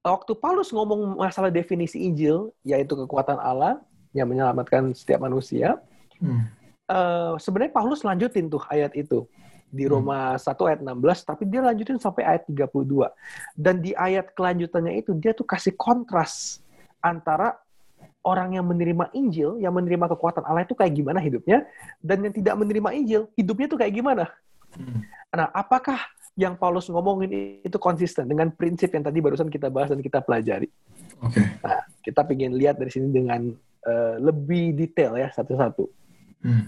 [0.08, 3.82] waktu Paulus ngomong masalah definisi Injil, yaitu kekuatan Allah
[4.16, 5.76] yang menyelamatkan setiap manusia,
[6.24, 6.42] hmm.
[6.88, 9.28] uh, sebenarnya Paulus lanjutin tuh ayat itu
[9.68, 9.92] di hmm.
[9.92, 10.48] Roma hmm.
[10.48, 13.12] 1 ayat 16, tapi dia lanjutin sampai ayat 32.
[13.58, 16.64] Dan di ayat kelanjutannya itu dia tuh kasih kontras
[17.04, 17.60] antara
[18.28, 21.64] orang yang menerima Injil, yang menerima kekuatan Allah itu kayak gimana hidupnya,
[22.04, 24.28] dan yang tidak menerima Injil, hidupnya tuh kayak gimana.
[24.76, 25.08] Hmm.
[25.32, 25.96] Nah, apakah
[26.36, 30.68] yang Paulus ngomongin itu konsisten dengan prinsip yang tadi barusan kita bahas dan kita pelajari?
[31.24, 31.40] Oke.
[31.40, 31.46] Okay.
[31.64, 33.56] Nah, kita ingin lihat dari sini dengan
[33.88, 35.88] uh, lebih detail ya satu-satu.
[36.44, 36.68] Hmm.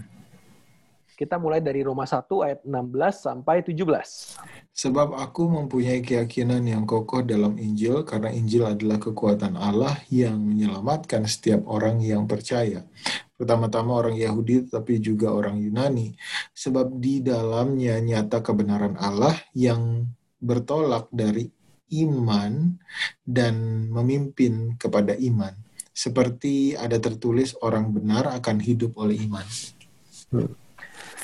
[1.20, 2.72] Kita mulai dari Roma 1 ayat 16
[3.12, 3.76] sampai 17.
[4.72, 11.28] Sebab aku mempunyai keyakinan yang kokoh dalam Injil karena Injil adalah kekuatan Allah yang menyelamatkan
[11.28, 12.88] setiap orang yang percaya.
[13.36, 16.16] Pertama-tama orang Yahudi tetapi juga orang Yunani.
[16.56, 20.08] Sebab di dalamnya nyata kebenaran Allah yang
[20.40, 21.52] bertolak dari
[22.00, 22.80] iman
[23.28, 25.52] dan memimpin kepada iman.
[25.92, 29.44] Seperti ada tertulis orang benar akan hidup oleh iman.
[30.32, 30.69] Hmm.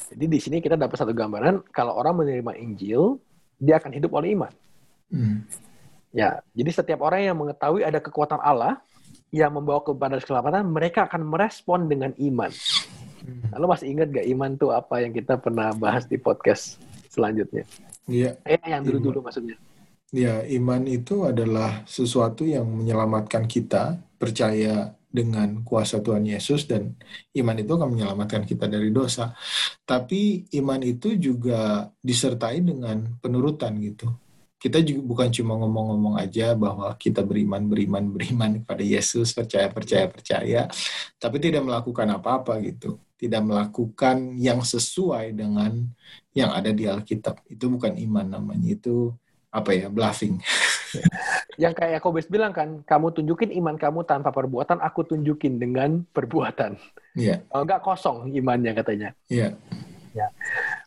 [0.07, 3.18] Jadi di sini kita dapat satu gambaran kalau orang menerima Injil,
[3.59, 4.52] dia akan hidup oleh iman.
[5.11, 5.42] Hmm.
[6.14, 8.80] Ya, jadi setiap orang yang mengetahui ada kekuatan Allah
[9.34, 12.48] yang membawa kepada keselamatan, mereka akan merespon dengan iman.
[13.26, 13.50] Hmm.
[13.59, 16.78] Lalu masih ingat gak iman itu apa yang kita pernah bahas di podcast
[17.11, 17.66] selanjutnya?
[18.07, 18.38] Iya.
[18.46, 19.59] Eh, yang dulu-dulu maksudnya.
[20.14, 26.92] Ya, iman itu adalah sesuatu yang menyelamatkan kita percaya dengan kuasa Tuhan Yesus dan
[27.32, 29.32] iman itu akan menyelamatkan kita dari dosa.
[29.88, 34.12] Tapi iman itu juga disertai dengan penurutan gitu.
[34.60, 40.04] Kita juga bukan cuma ngomong-ngomong aja bahwa kita beriman, beriman, beriman kepada Yesus, percaya, percaya,
[40.12, 40.60] percaya,
[41.16, 43.00] tapi tidak melakukan apa-apa gitu.
[43.16, 45.72] Tidak melakukan yang sesuai dengan
[46.36, 47.48] yang ada di Alkitab.
[47.48, 49.16] Itu bukan iman namanya, itu
[49.48, 50.36] apa ya, bluffing.
[51.62, 56.78] yang kayak Yakobus bilang kan, kamu tunjukin iman kamu tanpa perbuatan, aku tunjukin dengan perbuatan.
[57.16, 57.41] Iya.
[57.43, 57.57] Yeah.
[57.57, 59.09] Enggak kosong imannya katanya.
[59.30, 59.53] Iya.
[59.53, 59.84] Yeah.
[60.16, 60.32] Ya.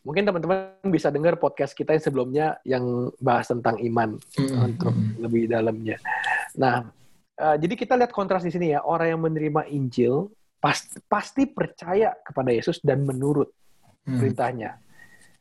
[0.01, 4.65] Mungkin teman-teman bisa dengar podcast kita yang sebelumnya yang bahas tentang iman mm -hmm.
[4.65, 6.01] untuk lebih dalamnya.
[6.57, 6.89] Nah,
[7.37, 8.81] uh, jadi kita lihat kontras di sini ya.
[8.81, 13.53] Orang yang menerima Injil pasti, pasti percaya kepada Yesus dan menurut
[14.05, 14.19] hmm.
[14.19, 14.81] perintahnya.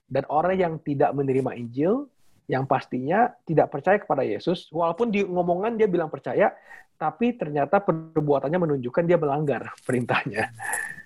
[0.08, 2.08] Dan orang yang tidak menerima Injil,
[2.48, 6.48] yang pastinya tidak percaya kepada Yesus, walaupun di ngomongan dia bilang percaya,
[6.96, 10.48] tapi ternyata perbuatannya menunjukkan dia melanggar perintahnya.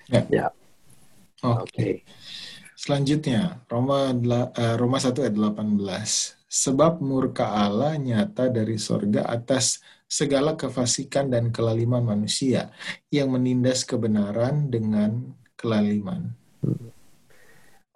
[0.06, 0.22] Ya.
[0.30, 0.46] ya.
[1.42, 1.66] Oke.
[1.68, 1.94] Okay.
[2.78, 5.78] Selanjutnya, Roma uh, Roma 1 ayat 18.
[6.52, 12.68] Sebab murka Allah nyata dari sorga atas segala kefasikan dan kelaliman manusia
[13.08, 16.36] yang menindas kebenaran dengan kelaliman.
[16.60, 17.01] Hmm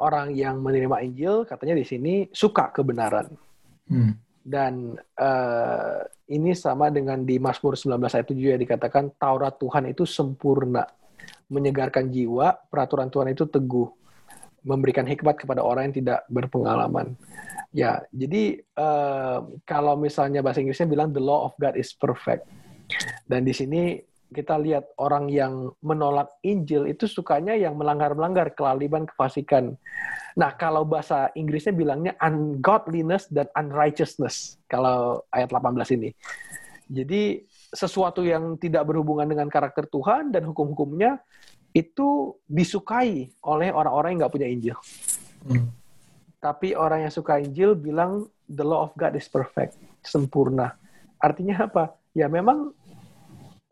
[0.00, 3.32] orang yang menerima Injil katanya di sini suka kebenaran.
[3.88, 4.12] Hmm.
[4.46, 10.06] Dan uh, ini sama dengan di Mazmur 19 ayat 7 ya dikatakan Taurat Tuhan itu
[10.06, 10.86] sempurna,
[11.50, 13.90] menyegarkan jiwa, peraturan Tuhan itu teguh,
[14.62, 17.18] memberikan hikmat kepada orang yang tidak berpengalaman.
[17.74, 22.46] Ya, jadi uh, kalau misalnya bahasa Inggrisnya bilang the law of God is perfect.
[23.26, 23.98] Dan di sini
[24.34, 29.78] kita lihat orang yang menolak Injil itu sukanya yang melanggar-melanggar kelaliman kefasikan.
[30.34, 36.10] Nah, kalau bahasa Inggrisnya bilangnya ungodliness dan unrighteousness kalau ayat 18 ini.
[36.86, 41.18] Jadi sesuatu yang tidak berhubungan dengan karakter Tuhan dan hukum-hukumnya
[41.74, 44.76] itu disukai oleh orang-orang yang nggak punya Injil.
[45.46, 45.70] Hmm.
[46.40, 49.74] Tapi orang yang suka Injil bilang the law of God is perfect,
[50.06, 50.78] sempurna.
[51.18, 51.94] Artinya apa?
[52.14, 52.72] Ya memang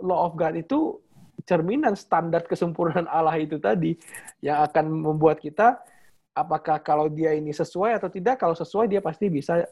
[0.00, 0.98] law of God itu
[1.44, 3.94] cerminan standar kesempurnaan Allah itu tadi
[4.40, 5.82] yang akan membuat kita
[6.34, 9.62] apakah kalau dia ini sesuai atau tidak kalau sesuai dia pasti bisa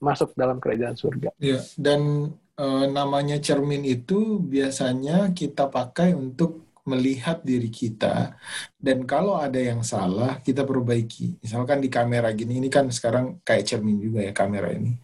[0.00, 1.32] masuk dalam kerajaan surga.
[1.40, 8.38] Iya, dan e, namanya cermin itu biasanya kita pakai untuk melihat diri kita
[8.78, 11.42] dan kalau ada yang salah kita perbaiki.
[11.42, 14.94] Misalkan di kamera gini ini kan sekarang kayak cermin juga ya kamera ini.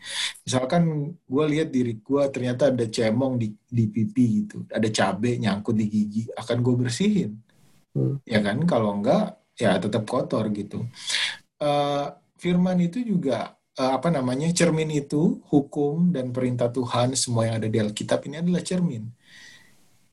[0.46, 4.62] Misalkan gue lihat diri gue ternyata ada cemong di di pipi gitu.
[4.70, 7.32] Ada cabai nyangkut di gigi akan gue bersihin.
[7.92, 8.22] Hmm.
[8.24, 8.62] ya kan?
[8.64, 10.86] Kalau enggak ya tetap kotor gitu.
[11.58, 17.58] Uh, firman itu juga uh, apa namanya cermin itu hukum dan perintah Tuhan semua yang
[17.62, 19.04] ada di Alkitab ini adalah cermin.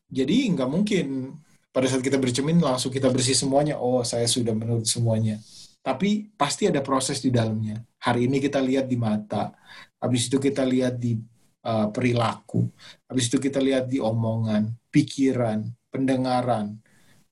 [0.10, 1.38] Jadi nggak mungkin
[1.80, 3.80] pada saat kita bercermin langsung kita bersih semuanya.
[3.80, 5.40] Oh saya sudah menurut semuanya.
[5.80, 7.80] Tapi pasti ada proses di dalamnya.
[8.04, 9.56] Hari ini kita lihat di mata
[10.00, 11.20] habis itu kita lihat di
[11.68, 12.72] uh, perilaku
[13.06, 16.80] habis itu kita lihat di omongan pikiran pendengaran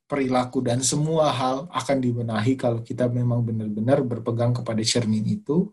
[0.07, 5.71] perilaku dan semua hal akan dibenahi kalau kita memang benar-benar berpegang kepada cermin itu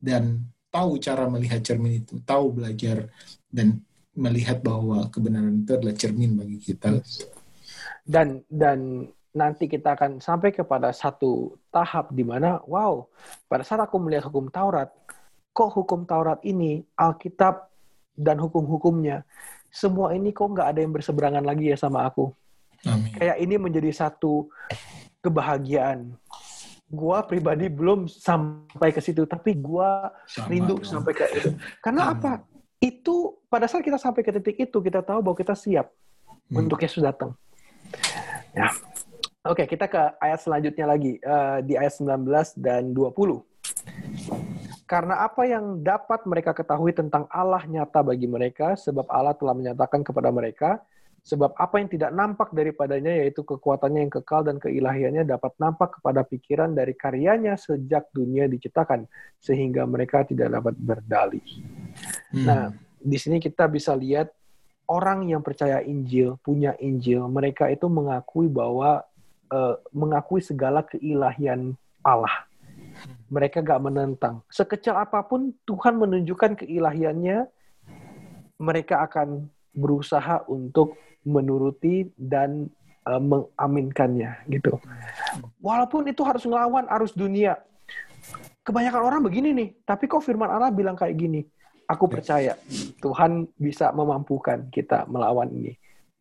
[0.00, 3.08] dan tahu cara melihat cermin itu tahu belajar
[3.48, 3.80] dan
[4.14, 7.02] melihat bahwa kebenaran itu adalah cermin bagi kita
[8.04, 13.08] dan dan nanti kita akan sampai kepada satu tahap di mana wow
[13.50, 14.92] pada saat aku melihat hukum Taurat
[15.50, 17.66] kok hukum Taurat ini Alkitab
[18.14, 19.26] dan hukum-hukumnya
[19.74, 22.30] semua ini kok nggak ada yang berseberangan lagi ya sama aku
[22.86, 23.10] Amin.
[23.18, 24.46] kayak ini menjadi satu
[25.18, 26.14] kebahagiaan
[26.86, 30.86] gua pribadi belum sampai ke situ tapi gua sama rindu dong.
[30.86, 31.50] sampai ke itu
[31.82, 32.14] karena Amin.
[32.22, 32.30] apa
[32.78, 36.54] itu pada saat kita sampai ke titik itu kita tahu bahwa kita siap hmm.
[36.54, 37.34] untuk Yesus datang
[38.54, 38.68] Ya.
[39.44, 42.24] Oke, kita ke ayat selanjutnya lagi uh, di ayat 19
[42.56, 43.44] dan 20.
[44.88, 50.00] Karena apa yang dapat mereka ketahui tentang Allah nyata bagi mereka, sebab Allah telah menyatakan
[50.00, 50.80] kepada mereka,
[51.24, 56.20] sebab apa yang tidak nampak daripadanya, yaitu kekuatannya yang kekal dan keilahiannya dapat nampak kepada
[56.24, 59.08] pikiran dari karyanya sejak dunia diciptakan,
[59.40, 61.44] sehingga mereka tidak dapat berdalih.
[62.32, 62.44] Hmm.
[62.44, 62.62] Nah,
[63.00, 64.32] di sini kita bisa lihat
[64.88, 69.04] orang yang percaya Injil, punya Injil, mereka itu mengakui bahwa
[69.52, 72.44] uh, mengakui segala keilahian Allah.
[73.32, 74.44] Mereka gak menentang.
[74.52, 77.48] Sekecil apa pun Tuhan menunjukkan keilahiannya,
[78.60, 80.94] mereka akan berusaha untuk
[81.26, 82.68] menuruti dan
[83.08, 84.78] uh, mengaminkannya gitu.
[85.58, 87.58] Walaupun itu harus ngelawan arus dunia.
[88.64, 91.44] Kebanyakan orang begini nih, tapi kok firman Allah bilang kayak gini?
[91.84, 92.56] Aku percaya
[93.04, 95.72] Tuhan bisa memampukan kita melawan ini.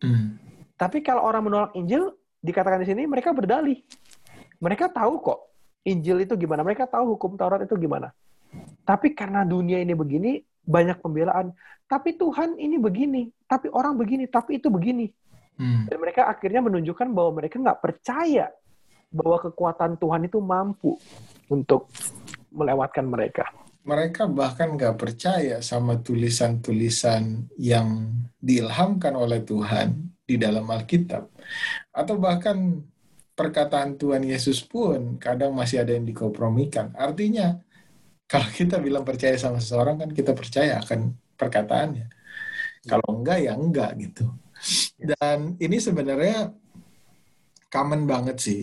[0.03, 0.35] Hmm.
[0.75, 2.11] Tapi kalau orang menolak Injil,
[2.43, 3.79] dikatakan di sini mereka berdalih.
[4.59, 5.39] Mereka tahu kok
[5.87, 6.67] Injil itu gimana.
[6.67, 8.11] Mereka tahu hukum Taurat itu gimana.
[8.83, 11.55] Tapi karena dunia ini begini, banyak pembelaan.
[11.87, 15.07] Tapi Tuhan ini begini, tapi orang begini, tapi itu begini.
[15.55, 15.87] Hmm.
[15.87, 18.51] Dan mereka akhirnya menunjukkan bahwa mereka nggak percaya
[19.13, 20.97] bahwa kekuatan Tuhan itu mampu
[21.47, 21.87] untuk
[22.49, 23.45] melewatkan mereka
[23.83, 31.27] mereka bahkan nggak percaya sama tulisan-tulisan yang diilhamkan oleh Tuhan di dalam Alkitab.
[31.91, 32.79] Atau bahkan
[33.35, 36.95] perkataan Tuhan Yesus pun kadang masih ada yang dikompromikan.
[36.95, 37.59] Artinya,
[38.23, 42.07] kalau kita bilang percaya sama seseorang kan kita percaya akan perkataannya.
[42.87, 44.31] Kalau enggak ya enggak gitu.
[44.95, 46.55] Dan ini sebenarnya
[47.67, 48.61] common banget sih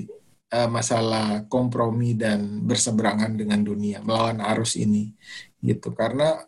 [0.51, 5.15] uh, masalah kompromi dan berseberangan dengan dunia melawan arus ini
[5.63, 5.95] gitu.
[5.95, 6.43] Karena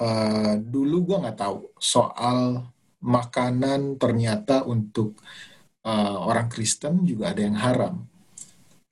[0.00, 2.64] uh, dulu gue nggak tahu soal
[3.00, 5.18] makanan ternyata untuk
[5.84, 7.94] uh, orang Kristen juga ada yang haram.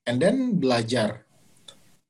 [0.08, 1.24] And then belajar.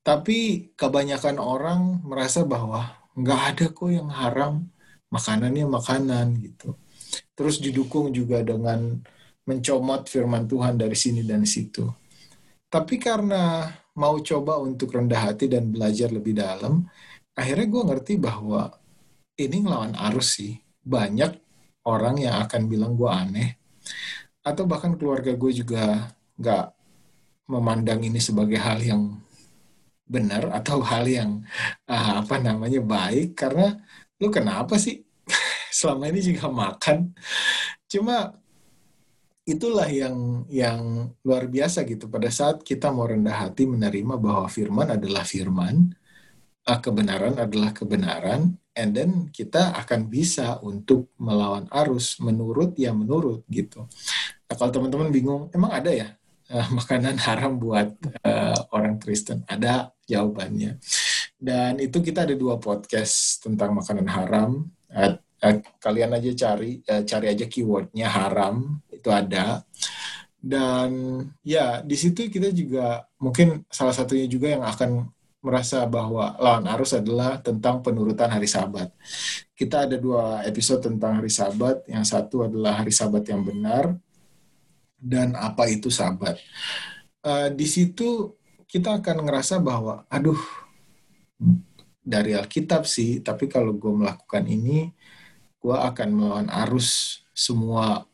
[0.06, 4.70] Tapi kebanyakan orang merasa bahwa nggak ada kok yang haram
[5.12, 6.78] makanannya makanan gitu.
[7.36, 9.02] Terus didukung juga dengan
[9.44, 11.97] mencomot firman Tuhan dari sini dan situ
[12.68, 16.84] tapi karena mau coba untuk rendah hati dan belajar lebih dalam,
[17.32, 18.70] akhirnya gue ngerti bahwa
[19.40, 20.54] ini ngelawan arus sih.
[20.84, 21.32] Banyak
[21.88, 23.50] orang yang akan bilang gue aneh.
[24.44, 26.66] Atau bahkan keluarga gue juga nggak
[27.48, 29.16] memandang ini sebagai hal yang
[30.08, 31.44] benar atau hal yang
[31.84, 33.76] uh, apa namanya baik karena
[34.16, 35.04] lu kenapa sih
[35.78, 37.12] selama ini juga makan
[37.84, 38.32] cuma
[39.48, 42.12] itulah yang yang luar biasa gitu.
[42.12, 45.88] Pada saat kita mau rendah hati menerima bahwa firman adalah firman
[46.68, 53.42] uh, kebenaran adalah kebenaran and then kita akan bisa untuk melawan arus menurut ya menurut
[53.48, 53.88] gitu.
[54.48, 56.08] Nah, kalau teman-teman bingung emang ada ya
[56.52, 57.88] uh, makanan haram buat
[58.28, 59.48] uh, orang Kristen?
[59.48, 60.76] Ada jawabannya.
[61.38, 67.02] Dan itu kita ada dua podcast tentang makanan haram uh, uh, kalian aja cari uh,
[67.02, 69.62] cari aja keywordnya haram itu ada
[70.38, 70.90] dan
[71.42, 76.98] ya di situ kita juga mungkin salah satunya juga yang akan merasa bahwa lawan arus
[76.98, 78.90] adalah tentang penurutan hari Sabat.
[79.54, 81.86] Kita ada dua episode tentang hari Sabat.
[81.86, 83.94] Yang satu adalah hari Sabat yang benar
[84.98, 86.42] dan apa itu Sabat.
[87.22, 88.34] Uh, di situ
[88.66, 90.38] kita akan ngerasa bahwa, aduh,
[92.02, 94.92] dari Alkitab sih, tapi kalau gue melakukan ini,
[95.58, 98.06] gue akan melawan arus semua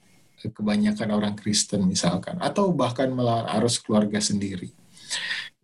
[0.44, 4.72] kebanyakan orang Kristen misalkan atau bahkan melawan arus keluarga sendiri.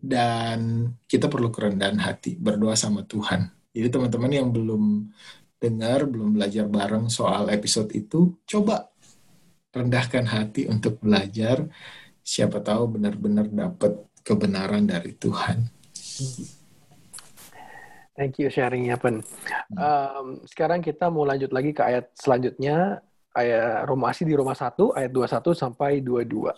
[0.01, 3.53] Dan kita perlu kerendahan hati berdoa sama Tuhan.
[3.69, 5.13] Jadi teman-teman yang belum
[5.61, 8.89] dengar belum belajar bareng soal episode itu coba
[9.69, 11.69] rendahkan hati untuk belajar.
[12.25, 15.69] Siapa tahu benar-benar dapat kebenaran dari Tuhan
[18.11, 19.23] Thank you sharingnya, Pen.
[19.71, 22.99] Um, sekarang kita mau lanjut lagi ke ayat selanjutnya
[23.31, 26.51] ayat Romasi di Roma 1 ayat 21 sampai 22.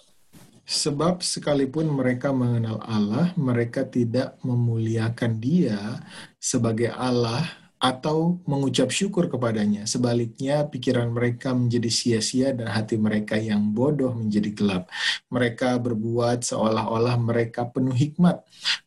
[0.64, 6.00] Sebab sekalipun mereka mengenal Allah, mereka tidak memuliakan Dia
[6.40, 9.84] sebagai Allah atau mengucap syukur kepadanya.
[9.84, 14.84] Sebaliknya, pikiran mereka menjadi sia-sia dan hati mereka yang bodoh menjadi gelap.
[15.28, 18.40] Mereka berbuat seolah-olah mereka penuh hikmat,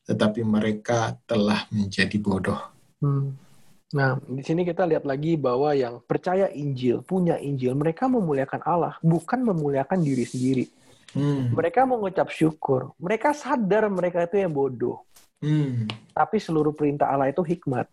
[0.09, 2.57] tetapi mereka telah menjadi bodoh.
[3.05, 3.36] Hmm.
[3.92, 8.97] Nah, di sini kita lihat lagi bahwa yang percaya Injil, punya Injil, mereka memuliakan Allah,
[9.05, 10.64] bukan memuliakan diri sendiri.
[11.12, 11.53] Hmm.
[11.53, 12.97] Mereka mengucap syukur.
[12.97, 15.05] Mereka sadar mereka itu yang bodoh.
[15.44, 15.84] Hmm.
[16.16, 17.86] Tapi seluruh perintah Allah itu hikmat.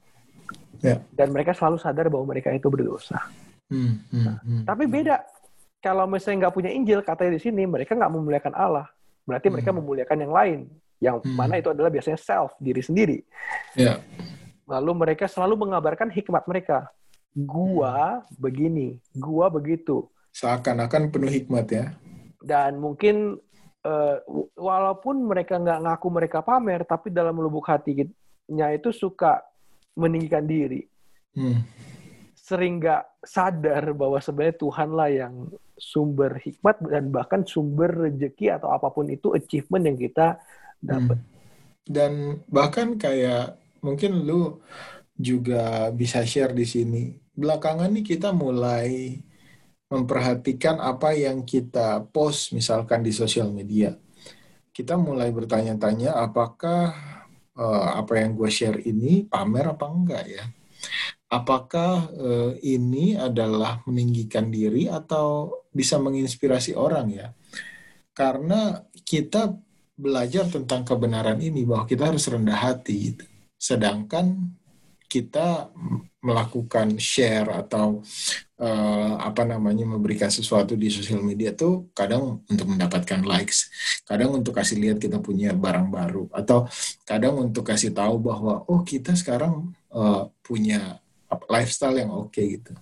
[0.84, 1.00] Yeah.
[1.16, 3.20] Dan mereka selalu sadar bahwa mereka itu berdosa.
[3.72, 4.04] Hmm.
[4.12, 4.24] Hmm.
[4.28, 4.64] Nah, hmm.
[4.68, 5.24] Tapi beda.
[5.84, 8.88] Kalau misalnya nggak punya Injil, katanya di sini mereka nggak memuliakan Allah.
[9.24, 9.56] Berarti hmm.
[9.56, 10.60] mereka memuliakan yang lain.
[11.00, 11.36] Yang hmm.
[11.36, 13.18] mana itu adalah biasanya self, diri sendiri.
[13.76, 14.00] Yeah.
[14.68, 16.88] Lalu mereka selalu mengabarkan hikmat mereka.
[17.36, 20.08] Gua begini, gua begitu.
[20.32, 21.86] Seakan-akan penuh hikmat ya.
[22.40, 23.40] Dan mungkin
[23.84, 24.18] uh,
[24.56, 29.44] walaupun mereka nggak ngaku mereka pamer, tapi dalam lubuk hatinya itu suka
[29.98, 30.86] meninggikan diri.
[31.34, 31.66] Hmm.
[32.38, 35.34] Sering nggak sadar bahwa sebenarnya Tuhanlah yang
[35.80, 40.38] sumber hikmat dan bahkan sumber rezeki atau apa pun itu achievement yang kita
[40.84, 41.18] dapat.
[41.18, 41.32] Hmm.
[41.84, 42.12] Dan
[42.48, 44.64] bahkan kayak mungkin lu
[45.14, 47.04] juga bisa share di sini.
[47.34, 49.20] Belakangan nih kita mulai
[49.92, 53.94] memperhatikan apa yang kita post misalkan di sosial media.
[54.74, 57.13] Kita mulai bertanya-tanya apakah
[57.58, 60.44] uh, apa yang gue share ini pamer apa enggak ya?
[61.34, 67.28] Apakah uh, ini adalah meninggikan diri atau bisa menginspirasi orang ya?
[68.14, 69.50] Karena kita
[69.98, 73.26] belajar tentang kebenaran ini bahwa kita harus rendah hati gitu
[73.64, 74.52] sedangkan
[75.14, 75.70] kita
[76.26, 78.02] melakukan share atau
[78.58, 83.70] uh, apa namanya memberikan sesuatu di sosial media tuh kadang untuk mendapatkan likes,
[84.10, 86.66] kadang untuk kasih lihat kita punya barang baru atau
[87.06, 90.98] kadang untuk kasih tahu bahwa oh kita sekarang uh, punya
[91.46, 92.74] lifestyle yang oke okay, gitu.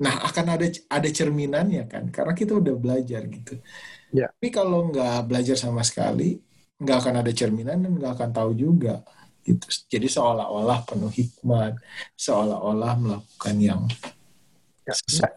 [0.00, 3.60] Nah akan ada ada cerminannya kan karena kita udah belajar gitu.
[4.08, 4.32] Ya.
[4.32, 6.40] Tapi kalau nggak belajar sama sekali
[6.78, 9.02] nggak akan ada cerminan dan nggak akan tahu juga
[9.48, 9.66] gitu.
[9.88, 11.80] Jadi seolah-olah penuh hikmat,
[12.14, 13.82] seolah-olah melakukan yang
[14.88, 15.28] Ya.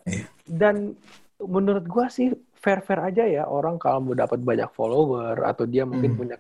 [0.48, 0.96] Dan
[1.44, 6.14] menurut gua sih fair-fair aja ya orang kalau mau dapat banyak follower atau dia mungkin
[6.14, 6.20] hmm.
[6.24, 6.36] punya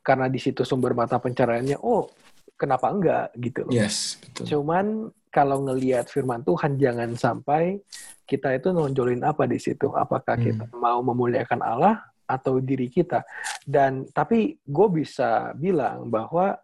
[0.00, 2.08] karena di situ sumber mata pencariannya oh
[2.54, 3.74] kenapa enggak gitu loh.
[3.74, 4.44] Yes, betul.
[4.48, 7.82] Cuman kalau ngelihat firman Tuhan jangan sampai
[8.24, 9.90] kita itu nonjolin apa di situ.
[9.92, 10.44] Apakah hmm.
[10.46, 13.26] kita mau memuliakan Allah atau diri kita.
[13.66, 16.56] Dan tapi gue bisa bilang bahwa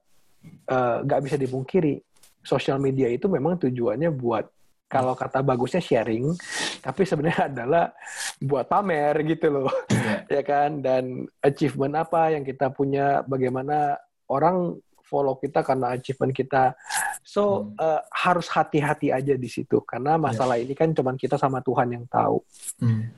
[1.04, 2.00] nggak uh, bisa dipungkiri
[2.40, 4.48] sosial media itu memang tujuannya buat
[4.90, 6.34] kalau kata bagusnya sharing,
[6.82, 7.94] tapi sebenarnya adalah
[8.42, 10.26] buat pamer gitu loh, yeah.
[10.36, 10.82] ya kan?
[10.82, 13.94] Dan achievement apa yang kita punya, bagaimana
[14.26, 14.74] orang
[15.06, 16.74] follow kita karena achievement kita.
[17.22, 17.78] So hmm.
[17.78, 20.66] uh, harus hati-hati aja di situ, karena masalah yeah.
[20.66, 22.42] ini kan cuma kita sama Tuhan yang tahu.
[22.82, 23.14] Hmm.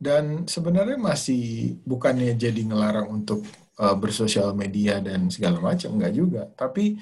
[0.00, 3.44] Dan sebenarnya masih bukannya jadi ngelarang untuk
[3.80, 6.42] uh, bersosial media dan segala macam, enggak juga.
[6.52, 7.00] Tapi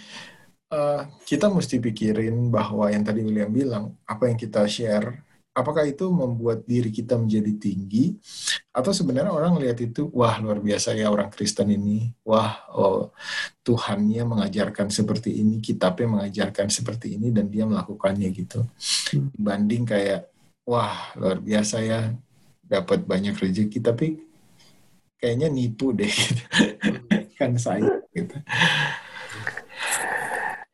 [0.70, 5.26] uh, kita mesti pikirin bahwa yang tadi William bilang, apa yang kita share,
[5.58, 8.14] apakah itu membuat diri kita menjadi tinggi,
[8.70, 13.10] atau sebenarnya orang lihat itu, wah luar biasa ya orang Kristen ini, wah oh,
[13.66, 18.62] Tuhannya mengajarkan seperti ini, kitabnya mengajarkan seperti ini, dan dia melakukannya gitu.
[19.10, 20.30] Dibanding kayak,
[20.62, 22.14] wah luar biasa ya,
[22.62, 24.27] dapat banyak rezeki, tapi
[25.18, 26.42] kayaknya nipu deh, gitu.
[27.38, 28.34] kan saya gitu.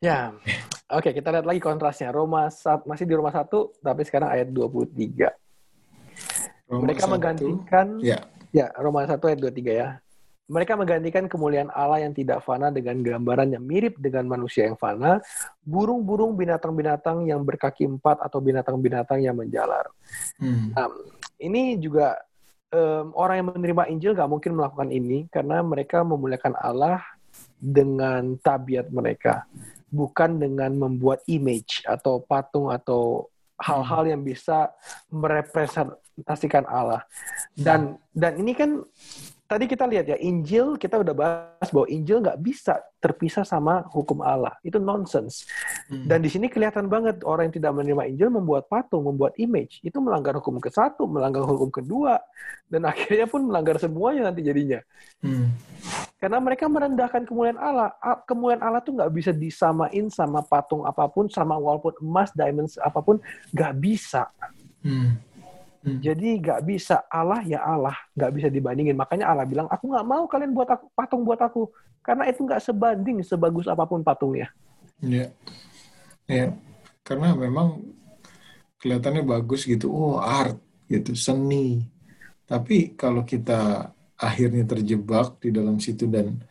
[0.01, 0.33] Ya,
[0.93, 2.13] oke okay, kita lihat lagi kontrasnya.
[2.13, 3.49] Roma saat masih di Roma 1,
[3.81, 5.33] tapi sekarang ayat 23.
[6.69, 8.19] Roma Mereka 1, menggantikan, ya.
[8.53, 9.89] ya Roma 1 ayat 23 ya.
[10.45, 15.17] Mereka menggantikan kemuliaan Allah yang tidak fana dengan gambaran yang mirip dengan manusia yang fana,
[15.65, 19.89] burung-burung binatang-binatang yang berkaki empat atau binatang-binatang yang menjalar.
[20.37, 20.69] Hmm.
[20.77, 20.93] Nah,
[21.41, 22.13] ini juga
[22.75, 26.99] um, orang yang menerima Injil gak mungkin melakukan ini karena mereka memuliakan Allah
[27.55, 29.47] dengan tabiat mereka
[29.95, 34.75] bukan dengan membuat image atau patung atau hal-hal yang bisa
[35.07, 37.07] merepresentasikan Allah.
[37.55, 38.83] Dan dan ini kan
[39.45, 44.25] tadi kita lihat ya Injil kita udah bahas bahwa Injil nggak bisa terpisah sama hukum
[44.25, 44.57] Allah.
[44.65, 45.45] Itu nonsense.
[45.85, 46.09] Hmm.
[46.09, 49.79] dan di sini kelihatan banget orang yang tidak menerima Injil membuat patung membuat image.
[49.85, 52.17] Itu melanggar hukum ke satu melanggar hukum kedua
[52.65, 54.81] dan akhirnya pun melanggar semuanya nanti jadinya.
[55.21, 55.53] Hmm.
[56.15, 57.93] karena mereka merendahkan kemuliaan Allah.
[58.25, 62.97] Kemuliaan Allah tuh nggak bisa disamain sama patung apa pun sama walaupun emas diamonds apa
[62.97, 63.21] pun
[63.53, 64.25] nggak bisa.
[64.81, 65.34] Hmm
[65.85, 66.01] Hmm.
[66.01, 68.97] Jadi nggak bisa Allah ya Allah, nggak bisa dibandingin.
[68.97, 71.69] Makanya Allah bilang, aku nggak mau kalian buat aku, patung buat aku,
[72.01, 74.49] karena itu nggak sebanding sebagus apa pun patungnya.
[74.97, 75.29] Iya,
[76.25, 76.57] ya,
[77.05, 77.85] karena memang
[78.81, 80.57] kelihatannya bagus gitu, oh art
[80.89, 81.85] gitu, seni.
[82.49, 86.41] Tapi kalau kita akhirnya terjebak di dalam situ dan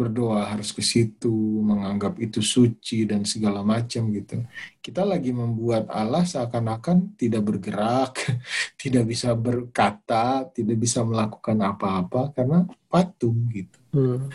[0.00, 1.28] berdoa harus ke situ,
[1.60, 4.40] menganggap itu suci dan segala macam gitu.
[4.80, 8.16] Kita lagi membuat Allah seakan-akan tidak bergerak,
[8.80, 13.76] tidak bisa berkata, tidak bisa melakukan apa-apa karena patung gitu.
[13.92, 14.32] Hmm.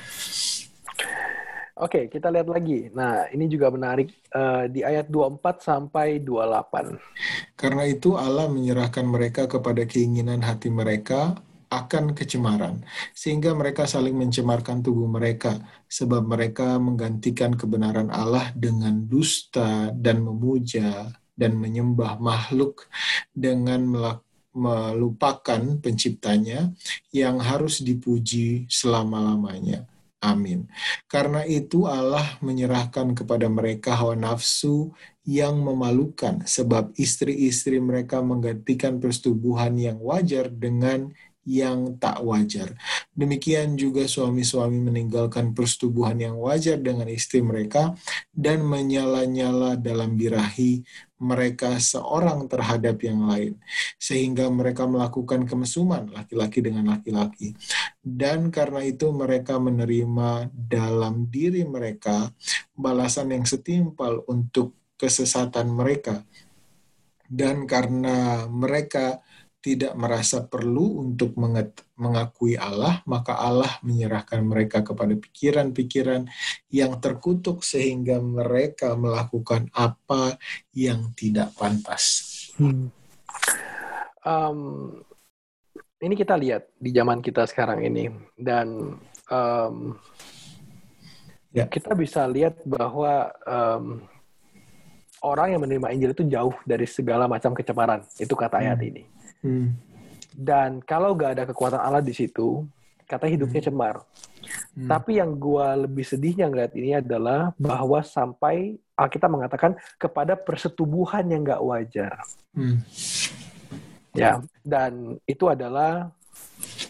[1.75, 2.87] Oke, kita lihat lagi.
[2.95, 6.95] Nah, ini juga menarik uh, di ayat 24 sampai 28.
[7.59, 11.35] Karena itu Allah menyerahkan mereka kepada keinginan hati mereka
[11.69, 15.59] akan kecemaran, sehingga mereka saling mencemarkan tubuh mereka,
[15.89, 22.87] sebab mereka menggantikan kebenaran Allah dengan dusta dan memuja dan menyembah makhluk
[23.35, 24.15] dengan
[24.55, 26.71] melupakan penciptanya
[27.11, 29.83] yang harus dipuji selama-lamanya.
[30.23, 30.65] Amin.
[31.05, 34.89] Karena itu Allah menyerahkan kepada mereka hawa nafsu
[35.21, 41.13] yang memalukan sebab istri-istri mereka menggantikan persetubuhan yang wajar dengan
[41.45, 42.73] yang tak wajar.
[43.13, 47.93] Demikian juga suami-suami meninggalkan persetubuhan yang wajar dengan istri mereka
[48.33, 50.81] dan menyala-nyala dalam birahi
[51.15, 53.55] mereka seorang terhadap yang lain,
[53.95, 57.55] sehingga mereka melakukan kemesuman laki-laki dengan laki-laki.
[58.03, 62.27] Dan karena itu mereka menerima dalam diri mereka
[62.75, 66.19] balasan yang setimpal untuk kesesatan mereka.
[67.25, 69.23] Dan karena mereka
[69.65, 71.33] tidak merasa perlu untuk
[71.97, 76.29] mengakui Allah, maka Allah menyerahkan mereka kepada pikiran-pikiran
[76.69, 80.37] yang terkutuk sehingga mereka melakukan apa
[80.69, 82.37] yang tidak pantas.
[82.61, 82.93] Hmm.
[84.21, 84.59] Um,
[85.97, 89.01] ini kita lihat di zaman kita sekarang ini dan
[89.33, 89.97] um,
[91.49, 91.65] ya.
[91.65, 94.05] kita bisa lihat bahwa um,
[95.25, 98.05] orang yang menerima Injil itu jauh dari segala macam kecemaran.
[98.21, 98.89] Itu kata ayat hmm.
[98.93, 99.14] ini
[99.45, 99.77] Hmm.
[100.33, 102.65] Dan kalau nggak ada kekuatan Allah di situ,
[103.05, 103.69] kata hidupnya hmm.
[103.69, 103.95] cemar.
[104.73, 104.89] Hmm.
[104.89, 111.45] Tapi yang gue lebih sedihnya ngeliat ini adalah bahwa sampai Alkitab mengatakan kepada persetubuhan yang
[111.45, 112.17] nggak wajar.
[112.57, 112.81] Hmm.
[114.15, 116.09] Ya, dan itu adalah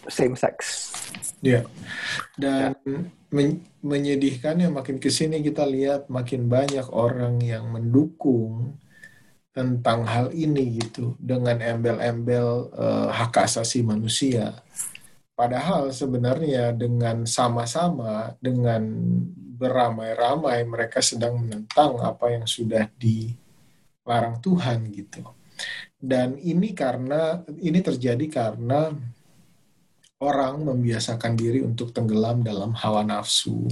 [0.08, 0.90] same sex.
[1.42, 1.66] Ya,
[2.38, 3.02] dan ya.
[3.34, 8.78] Men menyedihkannya makin ke sini kita lihat makin banyak orang yang mendukung
[9.56, 14.60] tentang hal ini gitu dengan embel-embel uh, hak asasi manusia
[15.36, 18.88] Padahal sebenarnya dengan sama-sama, dengan
[19.60, 25.28] beramai-ramai mereka sedang menentang apa yang sudah dilarang Tuhan gitu.
[26.00, 28.96] Dan ini karena ini terjadi karena
[30.26, 33.70] orang membiasakan diri untuk tenggelam dalam hawa nafsu,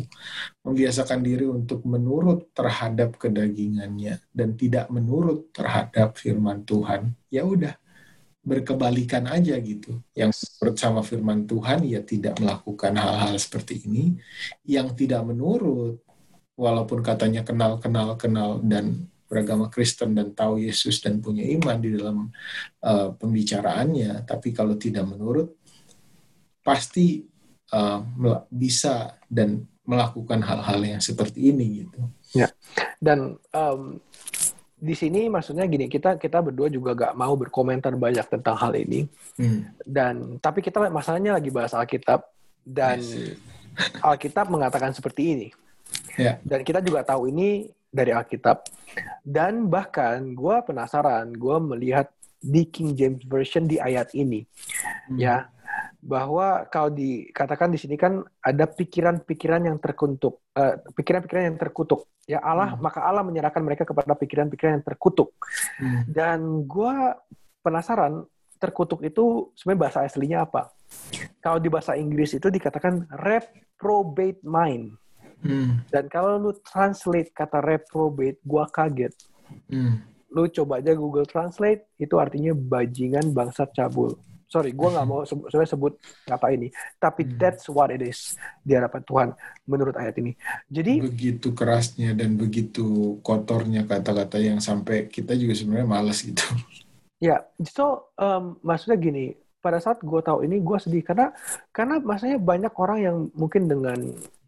[0.61, 7.17] membiasakan diri untuk menurut terhadap kedagingannya dan tidak menurut terhadap firman Tuhan.
[7.33, 7.73] Ya udah,
[8.43, 10.03] berkebalikan aja gitu.
[10.13, 14.19] Yang menurut sama firman Tuhan ya tidak melakukan hal-hal seperti ini.
[14.67, 16.03] Yang tidak menurut,
[16.59, 21.89] walaupun katanya kenal, kenal, kenal dan beragama Kristen dan tahu Yesus dan punya iman di
[21.97, 22.29] dalam
[22.85, 25.57] uh, pembicaraannya, tapi kalau tidak menurut,
[26.63, 27.27] pasti
[27.75, 27.99] uh,
[28.49, 31.99] bisa dan melakukan hal-hal yang seperti ini gitu.
[32.33, 32.49] Ya,
[33.03, 33.99] dan um,
[34.83, 39.07] di sini maksudnya gini kita kita berdua juga gak mau berkomentar banyak tentang hal ini
[39.39, 39.79] hmm.
[39.87, 42.27] dan tapi kita masalahnya lagi bahas Alkitab
[42.67, 43.39] dan yes.
[44.11, 45.47] Alkitab mengatakan seperti ini
[46.19, 46.35] yeah.
[46.43, 48.67] dan kita juga tahu ini dari Alkitab
[49.23, 52.11] dan bahkan gue penasaran gue melihat
[52.43, 55.15] di King James Version di ayat ini hmm.
[55.15, 55.47] ya
[56.03, 62.11] bahwa kalau dikatakan di sini kan ada pikiran-pikiran yang terkutuk, pikiran eh, pikiran-pikiran yang terkutuk.
[62.27, 62.83] Ya Allah, hmm.
[62.83, 65.31] maka Allah menyerahkan mereka kepada pikiran-pikiran yang terkutuk.
[65.79, 66.03] Hmm.
[66.11, 66.95] Dan gue
[67.63, 68.27] penasaran
[68.59, 70.75] terkutuk itu sebenarnya bahasa aslinya apa?
[71.39, 74.99] Kalau di bahasa Inggris itu dikatakan reprobate mind.
[75.39, 75.83] Hmm.
[75.87, 79.13] Dan kalau lu translate kata reprobate, gue kaget.
[79.71, 80.03] Hmm.
[80.31, 84.17] Lu coba aja Google Translate, itu artinya bajingan bangsa cabul
[84.53, 85.97] sorry gue nggak mau sebenarnya sebut
[86.29, 86.69] kata ini
[87.01, 87.41] tapi hmm.
[87.41, 89.29] that's what it is di hadapan Tuhan
[89.65, 90.37] menurut ayat ini
[90.69, 96.45] jadi begitu kerasnya dan begitu kotornya kata-kata yang sampai kita juga sebenarnya males gitu
[97.33, 99.25] ya so um, maksudnya gini
[99.57, 101.33] pada saat gue tahu ini gue sedih karena
[101.73, 103.97] karena maksudnya banyak orang yang mungkin dengan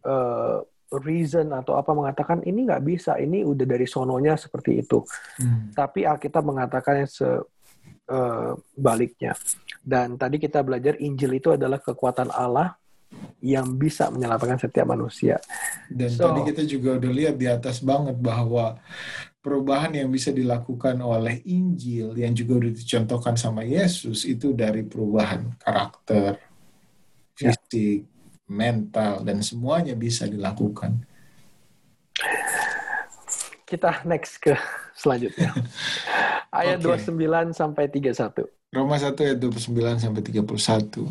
[0.06, 0.60] uh,
[1.02, 5.02] reason atau apa mengatakan ini nggak bisa ini udah dari sononya seperti itu
[5.42, 5.74] hmm.
[5.74, 7.26] tapi Alkitab mengatakan yang se
[8.10, 9.34] uh, baliknya
[9.86, 12.74] dan tadi kita belajar Injil itu adalah kekuatan Allah
[13.38, 15.38] yang bisa menyelamatkan setiap manusia.
[15.86, 18.74] Dan so, tadi kita juga udah lihat di atas banget bahwa
[19.38, 25.54] perubahan yang bisa dilakukan oleh Injil yang juga udah dicontohkan sama Yesus itu dari perubahan
[25.62, 26.34] karakter,
[27.38, 27.54] ya.
[27.54, 28.10] fisik, ya.
[28.50, 30.98] mental dan semuanya bisa dilakukan.
[33.66, 34.54] Kita next ke
[35.00, 35.50] selanjutnya.
[36.54, 37.02] Ayat okay.
[37.10, 38.46] 29 sampai 31.
[38.74, 41.08] Roma 1 ayat 29 sampai 31.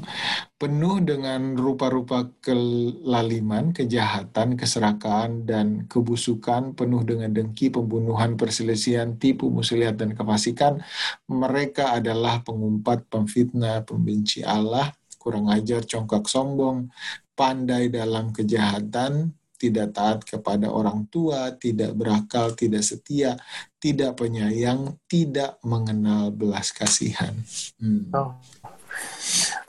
[0.60, 9.98] Penuh dengan rupa-rupa kelaliman, kejahatan, keserakahan, dan kebusukan, penuh dengan dengki, pembunuhan, perselisihan, tipu, muslihat,
[9.98, 10.84] dan kefasikan.
[11.26, 16.92] Mereka adalah pengumpat, pemfitnah, pembenci Allah, kurang ajar, congkak sombong,
[17.34, 23.40] pandai dalam kejahatan, tidak taat kepada orang tua, tidak berakal, tidak setia,
[23.80, 27.34] tidak penyayang, tidak mengenal belas kasihan.
[27.80, 28.12] Hmm.
[28.14, 28.36] Oh.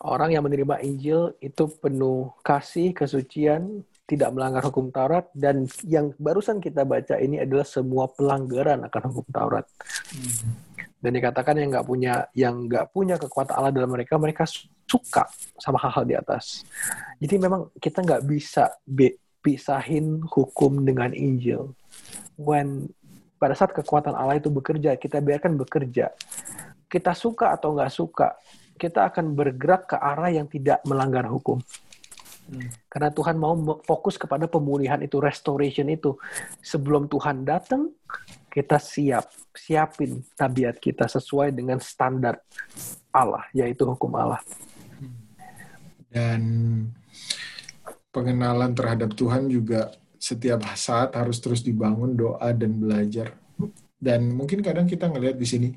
[0.07, 6.62] Orang yang menerima Injil itu penuh kasih, kesucian, tidak melanggar hukum Taurat, dan yang barusan
[6.62, 9.66] kita baca ini adalah semua pelanggaran akan hukum Taurat.
[10.14, 10.55] Hmm.
[11.03, 14.47] Dan dikatakan yang nggak punya yang nggak punya kekuatan Allah dalam mereka, mereka
[14.87, 15.26] suka
[15.59, 16.62] sama hal-hal di atas.
[17.18, 18.70] Jadi memang kita nggak bisa
[19.47, 21.70] pisahin hukum dengan Injil.
[22.34, 22.90] When
[23.38, 26.11] pada saat kekuatan Allah itu bekerja, kita biarkan bekerja.
[26.90, 28.34] Kita suka atau nggak suka,
[28.74, 31.62] kita akan bergerak ke arah yang tidak melanggar hukum.
[32.51, 32.70] Hmm.
[32.90, 33.55] Karena Tuhan mau
[33.86, 36.18] fokus kepada pemulihan itu, restoration itu.
[36.59, 37.94] Sebelum Tuhan datang,
[38.51, 42.42] kita siap, siapin tabiat kita sesuai dengan standar
[43.14, 44.42] Allah, yaitu hukum Allah.
[46.07, 46.40] Dan
[48.17, 53.37] pengenalan terhadap Tuhan juga setiap saat harus terus dibangun doa dan belajar.
[54.01, 55.69] Dan mungkin kadang kita ngelihat di sini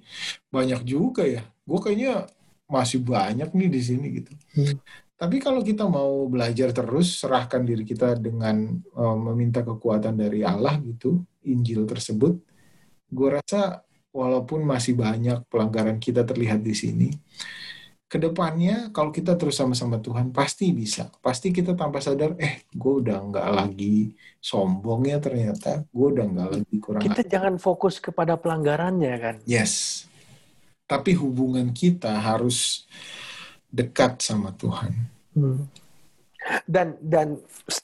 [0.47, 1.43] banyak juga ya.
[1.67, 2.31] Gue kayaknya
[2.71, 4.31] masih banyak nih di sini gitu.
[4.55, 4.79] Hmm.
[5.19, 10.79] Tapi kalau kita mau belajar terus, serahkan diri kita dengan um, meminta kekuatan dari Allah
[10.79, 12.39] gitu, Injil tersebut,
[13.11, 13.83] gue rasa
[14.15, 17.11] walaupun masih banyak pelanggaran kita terlihat di sini,
[18.09, 21.13] ke depannya kalau kita terus sama-sama Tuhan pasti bisa.
[21.21, 25.85] Pasti kita tanpa sadar eh gue udah nggak lagi sombong ya ternyata.
[25.93, 29.35] Gue udah nggak lagi kurang kita jangan fokus kepada pelanggarannya kan?
[29.45, 30.03] Yes.
[30.89, 32.89] Tapi hubungan kita harus
[33.69, 35.21] dekat sama Tuhan.
[35.29, 35.69] Hmm.
[36.65, 37.37] dan dan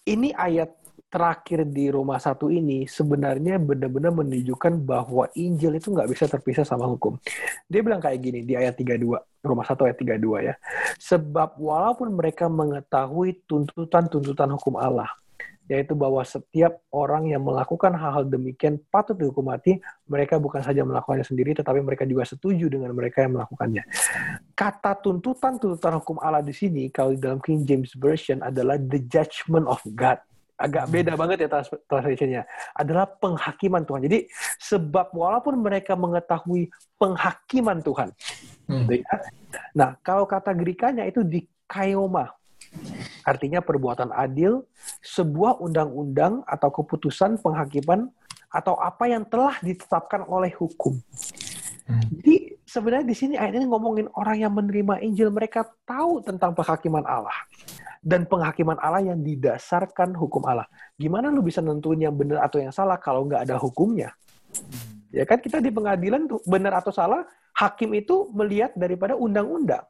[0.10, 0.74] ini ayat
[1.16, 6.84] terakhir di Roma 1 ini sebenarnya benar-benar menunjukkan bahwa Injil itu nggak bisa terpisah sama
[6.92, 7.16] hukum.
[7.72, 10.60] Dia bilang kayak gini di ayat 32, Roma 1 ayat 32 ya.
[11.00, 15.08] Sebab walaupun mereka mengetahui tuntutan-tuntutan hukum Allah,
[15.72, 19.80] yaitu bahwa setiap orang yang melakukan hal-hal demikian patut dihukum mati,
[20.12, 23.88] mereka bukan saja melakukannya sendiri, tetapi mereka juga setuju dengan mereka yang melakukannya.
[24.52, 29.64] Kata tuntutan-tuntutan hukum Allah di sini, kalau di dalam King James Version adalah the judgment
[29.72, 30.20] of God
[30.56, 31.20] agak beda hmm.
[31.20, 31.50] banget ya
[31.88, 34.02] translationnya adalah penghakiman Tuhan.
[34.08, 34.20] Jadi
[34.60, 38.10] sebab walaupun mereka mengetahui penghakiman Tuhan,
[38.72, 38.88] hmm.
[38.88, 39.16] Gitu ya.
[39.76, 42.32] nah kalau kata Gerikanya itu di kaioma,
[43.28, 44.64] artinya perbuatan adil,
[45.04, 48.08] sebuah undang-undang atau keputusan penghakiman
[48.48, 50.96] atau apa yang telah ditetapkan oleh hukum.
[51.86, 52.02] Hmm.
[52.16, 52.45] Jadi
[52.76, 57.36] sebenarnya di sini ayat ini ngomongin orang yang menerima Injil, mereka tahu tentang penghakiman Allah
[58.04, 60.68] dan penghakiman Allah yang didasarkan hukum Allah.
[61.00, 64.12] Gimana lu bisa nentuin yang benar atau yang salah kalau nggak ada hukumnya?
[65.16, 67.24] Ya kan kita di pengadilan tuh benar atau salah,
[67.56, 69.88] hakim itu melihat daripada undang-undang.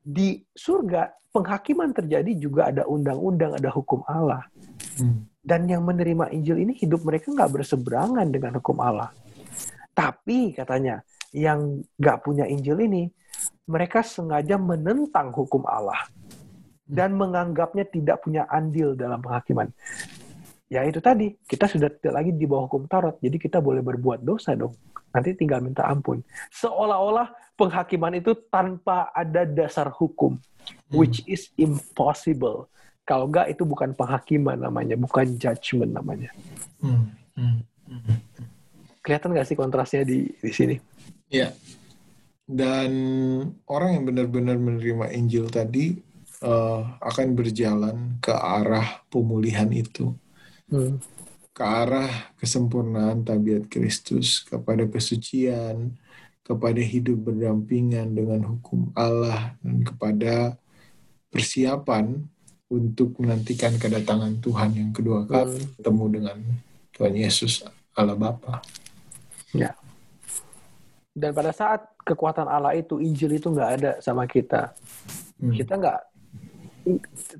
[0.00, 4.48] Di surga penghakiman terjadi juga ada undang-undang, ada hukum Allah.
[5.44, 9.12] Dan yang menerima Injil ini hidup mereka nggak berseberangan dengan hukum Allah.
[9.92, 13.10] Tapi katanya yang nggak punya Injil ini,
[13.70, 16.10] mereka sengaja menentang hukum Allah
[16.90, 19.70] dan menganggapnya tidak punya andil dalam penghakiman.
[20.70, 24.22] Ya itu tadi, kita sudah tidak lagi di bawah hukum Taurat, jadi kita boleh berbuat
[24.22, 24.74] dosa dong.
[25.10, 26.22] Nanti tinggal minta ampun.
[26.54, 30.94] Seolah-olah penghakiman itu tanpa ada dasar hukum, hmm.
[30.94, 32.70] which is impossible.
[33.02, 36.30] Kalau enggak itu bukan penghakiman namanya, bukan judgment namanya.
[36.78, 37.10] Hmm.
[37.34, 37.66] Hmm.
[37.90, 38.18] Hmm.
[39.02, 40.78] Kelihatan nggak sih kontrasnya di di sini?
[41.30, 41.54] Iya.
[42.50, 42.92] Dan
[43.70, 45.94] orang yang benar-benar menerima Injil tadi
[46.42, 50.10] uh, akan berjalan ke arah pemulihan itu,
[50.66, 50.98] hmm.
[51.54, 55.94] ke arah kesempurnaan tabiat Kristus, kepada kesucian,
[56.42, 60.58] kepada hidup berdampingan dengan hukum Allah, dan kepada
[61.30, 62.26] persiapan
[62.66, 65.78] untuk menantikan kedatangan Tuhan yang kedua kali hmm.
[65.78, 66.38] bertemu dengan
[66.98, 67.62] Tuhan Yesus
[67.94, 68.58] Allah Bapa.
[69.54, 69.78] Ya.
[71.10, 74.70] Dan pada saat kekuatan Allah itu, Injil itu nggak ada sama kita.
[75.42, 75.52] Hmm.
[75.54, 75.98] Kita nggak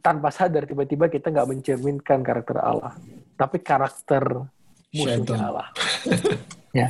[0.05, 2.93] tanpa sadar tiba-tiba kita nggak mencerminkan karakter Allah,
[3.39, 4.47] tapi karakter
[4.93, 5.69] musuhnya Allah.
[6.79, 6.89] ya.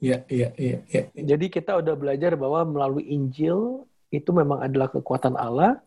[0.00, 1.02] Ya, ya, ya, ya.
[1.14, 5.78] Jadi kita udah belajar bahwa melalui Injil itu memang adalah kekuatan Allah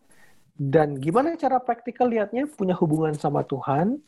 [0.54, 3.98] dan gimana cara praktikal lihatnya punya hubungan sama Tuhan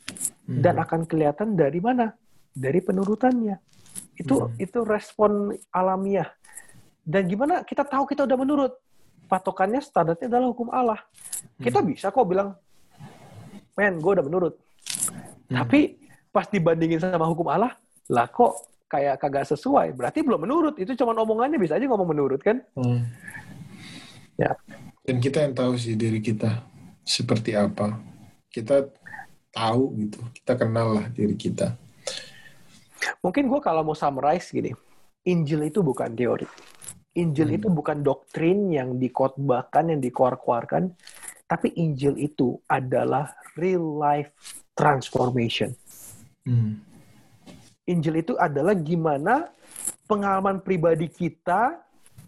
[0.47, 0.62] hmm.
[0.62, 2.14] dan akan kelihatan dari mana?
[2.55, 3.59] Dari penurutannya.
[4.17, 4.59] Itu hmm.
[4.59, 6.33] itu respon alamiah.
[7.07, 8.73] Dan gimana kita tahu kita udah menurut?
[9.27, 11.03] patokannya standarnya adalah hukum Allah.
[11.59, 11.87] Kita hmm.
[11.93, 12.55] bisa kok bilang,
[13.75, 14.55] men, gue udah menurut.
[15.51, 15.62] Hmm.
[15.62, 15.99] Tapi
[16.31, 17.75] pas dibandingin sama hukum Allah,
[18.11, 19.93] lah kok kayak kagak sesuai.
[19.99, 20.75] Berarti belum menurut.
[20.79, 22.62] Itu cuma omongannya bisa aja ngomong menurut kan?
[22.79, 23.05] Hmm.
[24.39, 24.55] Ya.
[25.07, 26.62] Dan kita yang tahu sih diri kita
[27.03, 27.99] seperti apa.
[28.51, 28.87] Kita
[29.51, 30.23] tahu gitu.
[30.33, 31.75] Kita kenal lah diri kita.
[33.21, 34.71] Mungkin gue kalau mau summarize gini,
[35.27, 36.47] Injil itu bukan teori
[37.17, 37.57] Injil hmm.
[37.59, 40.93] itu bukan doktrin yang dikotbahkan, yang dikeluarkan,
[41.49, 44.37] tapi Injil itu adalah real life
[44.77, 45.73] transformation.
[46.45, 46.85] Hmm.
[47.89, 49.49] Injil itu adalah gimana
[50.05, 51.81] pengalaman pribadi kita,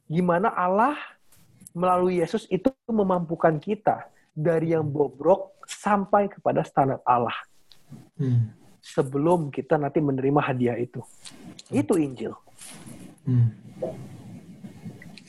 [0.09, 0.97] gimana Allah
[1.77, 7.37] melalui Yesus itu memampukan kita dari yang bobrok sampai kepada standar Allah.
[8.17, 8.57] Hmm.
[8.79, 11.03] Sebelum kita nanti menerima hadiah itu.
[11.69, 12.33] Itu Injil.
[13.29, 13.53] Hmm.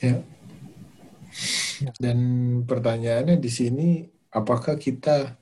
[0.00, 0.24] Ya.
[1.96, 2.18] Dan
[2.64, 3.88] pertanyaannya di sini,
[4.32, 5.36] apakah kita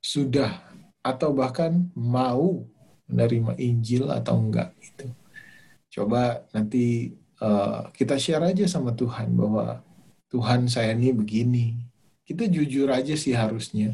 [0.00, 0.70] sudah
[1.00, 2.64] atau bahkan mau
[3.08, 5.08] menerima Injil atau enggak itu.
[5.90, 9.82] Coba nanti uh, kita share aja sama Tuhan bahwa
[10.30, 11.89] Tuhan saya ini begini.
[12.30, 13.90] Kita jujur aja sih harusnya.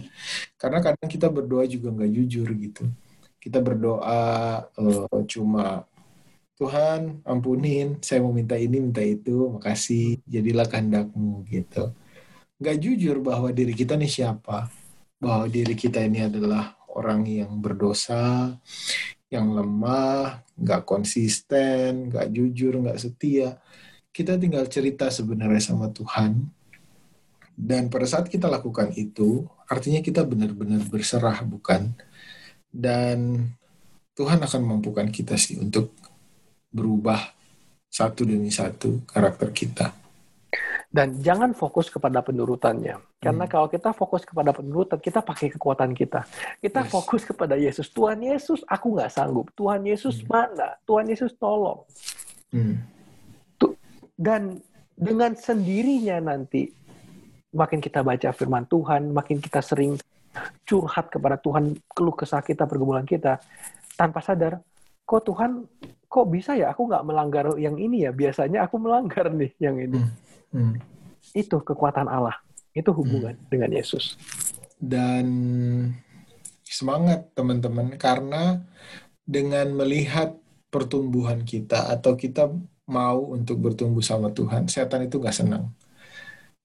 [0.60, 2.84] Karena kadang kita berdoa juga nggak jujur gitu.
[3.40, 4.20] Kita berdoa
[4.76, 5.88] uh, cuma
[6.56, 11.92] Tuhan ampunin, saya mau minta ini, minta itu, makasih, jadilah kehendakmu gitu.
[12.56, 14.72] Gak jujur bahwa diri kita nih siapa,
[15.20, 18.56] bahwa diri kita ini adalah orang yang berdosa,
[19.28, 23.60] yang lemah, gak konsisten, gak jujur, gak setia.
[24.16, 26.55] kita tinggal cerita sebenarnya sama Tuhan.
[27.56, 31.96] Dan pada saat kita lakukan itu, artinya kita benar-benar berserah, bukan?
[32.68, 33.48] Dan
[34.12, 35.96] Tuhan akan mampukan kita sih untuk
[36.68, 37.32] berubah
[37.88, 39.88] satu demi satu karakter kita.
[40.92, 43.00] Dan jangan fokus kepada penurutannya.
[43.20, 43.52] Karena hmm.
[43.52, 46.28] kalau kita fokus kepada penurutan, kita pakai kekuatan kita.
[46.60, 46.92] Kita yes.
[46.92, 47.88] fokus kepada Yesus.
[47.88, 49.48] Tuhan Yesus, aku nggak sanggup.
[49.56, 50.28] Tuhan Yesus hmm.
[50.28, 50.76] mana?
[50.84, 51.82] Tuhan Yesus tolong.
[52.52, 52.96] Hmm
[54.16, 54.58] dan
[54.96, 56.72] dengan sendirinya nanti
[57.52, 59.98] makin kita baca firman Tuhan, makin kita sering
[60.66, 63.40] curhat kepada Tuhan, keluh kesah kita, pergumulan kita,
[63.96, 64.60] tanpa sadar,
[65.06, 65.64] kok Tuhan,
[66.06, 68.12] kok bisa ya aku nggak melanggar yang ini ya?
[68.12, 70.00] Biasanya aku melanggar nih yang ini.
[70.02, 70.12] Hmm.
[70.52, 70.74] Hmm.
[71.32, 72.36] Itu kekuatan Allah.
[72.76, 73.48] Itu hubungan hmm.
[73.48, 74.20] dengan Yesus.
[74.76, 75.26] Dan
[76.60, 78.60] semangat teman-teman, karena
[79.24, 80.36] dengan melihat
[80.68, 82.52] pertumbuhan kita atau kita
[82.86, 85.72] mau untuk bertumbuh sama Tuhan, setan itu gak senang.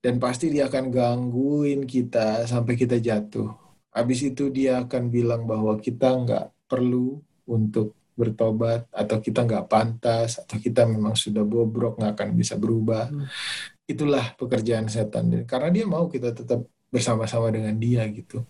[0.02, 3.54] Dan pasti dia akan gangguin kita sampai kita jatuh.
[3.94, 10.42] Habis itu dia akan bilang bahwa kita nggak perlu untuk bertobat atau kita nggak pantas
[10.42, 13.14] atau kita memang sudah bobrok nggak akan bisa berubah.
[13.14, 13.30] Hmm.
[13.86, 15.30] Itulah pekerjaan setan.
[15.46, 18.42] Karena dia mau kita tetap bersama-sama dengan dia gitu.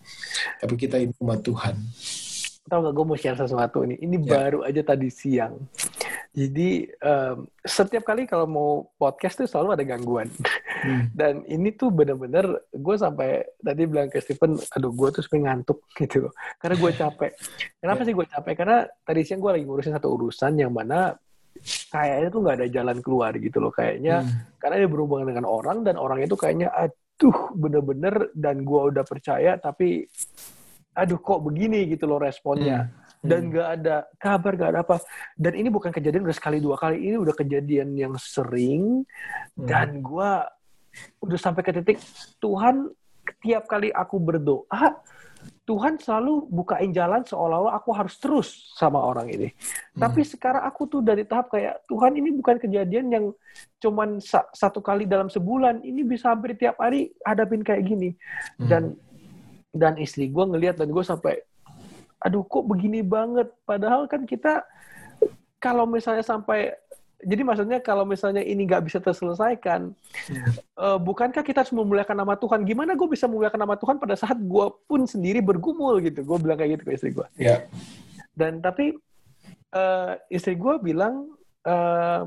[0.56, 1.76] Tapi kita ini umat Tuhan.
[2.66, 4.00] Tahu nggak gue mau share sesuatu ini?
[4.00, 4.26] Ini ya.
[4.26, 5.58] baru aja tadi siang.
[6.32, 10.32] Jadi um, setiap kali kalau mau podcast tuh selalu ada gangguan.
[10.80, 11.12] Hmm.
[11.18, 15.84] Dan ini tuh bener-bener gue sampai tadi bilang ke Stephen, aduh gue tuh sebenarnya ngantuk
[16.00, 16.32] gitu.
[16.56, 17.30] Karena gue capek.
[17.76, 18.06] Kenapa yeah.
[18.08, 18.54] sih gue capek?
[18.56, 21.12] Karena tadi siang gue lagi ngurusin satu urusan yang mana
[21.92, 23.72] kayaknya tuh nggak ada jalan keluar gitu loh.
[23.72, 24.56] Kayaknya hmm.
[24.56, 29.60] karena dia berhubungan dengan orang dan orang itu kayaknya aduh bener-bener dan gue udah percaya
[29.60, 30.08] tapi
[30.96, 32.88] aduh kok begini gitu loh responnya.
[32.88, 33.48] Hmm dan hmm.
[33.54, 33.76] nggak hmm.
[33.78, 34.96] ada kabar nggak ada apa
[35.38, 39.06] dan ini bukan kejadian udah sekali dua kali ini udah kejadian yang sering
[39.56, 39.66] hmm.
[39.66, 40.30] dan gue
[41.22, 42.02] udah sampai ke titik
[42.42, 42.90] Tuhan
[43.40, 44.98] tiap kali aku berdoa
[45.62, 49.48] Tuhan selalu bukain jalan seolah-olah aku harus terus sama orang ini.
[49.94, 50.06] Hmm.
[50.06, 53.26] Tapi sekarang aku tuh dari tahap kayak Tuhan ini bukan kejadian yang
[53.78, 55.86] cuman sa satu kali dalam sebulan.
[55.86, 58.10] Ini bisa hampir tiap hari hadapin kayak gini.
[58.58, 58.68] Hmm.
[58.70, 58.82] Dan
[59.70, 61.38] dan istri gue ngelihat dan gue sampai
[62.22, 64.62] aduh kok begini banget padahal kan kita
[65.58, 66.74] kalau misalnya sampai
[67.22, 69.94] jadi maksudnya kalau misalnya ini nggak bisa terselesaikan,
[70.74, 72.66] uh, bukankah kita harus memuliakan nama Tuhan?
[72.66, 76.26] Gimana gue bisa memuliakan nama Tuhan pada saat gue pun sendiri bergumul gitu?
[76.26, 77.26] Gue bilang kayak gitu ke istri gue.
[77.38, 77.70] Yeah.
[78.34, 78.98] Dan tapi
[79.70, 81.30] uh, istri gue bilang,
[81.62, 82.26] uh,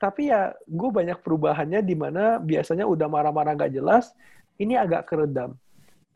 [0.00, 4.16] tapi ya gue banyak perubahannya di mana biasanya udah marah-marah nggak jelas,
[4.56, 5.60] ini agak keredam.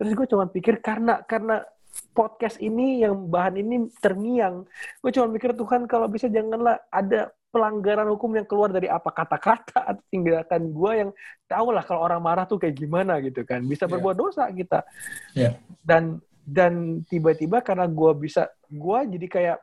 [0.01, 1.69] Terus gue cuma pikir karena karena
[2.15, 4.65] podcast ini yang bahan ini terngiang.
[5.01, 9.81] Gue cuma mikir Tuhan kalau bisa janganlah ada pelanggaran hukum yang keluar dari apa kata-kata
[9.97, 11.11] atau tindakan gue yang
[11.49, 13.93] tahu lah kalau orang marah tuh kayak gimana gitu kan bisa yeah.
[13.97, 14.85] berbuat dosa kita
[15.33, 15.57] yeah.
[15.81, 19.59] dan dan tiba-tiba karena gue bisa gue jadi kayak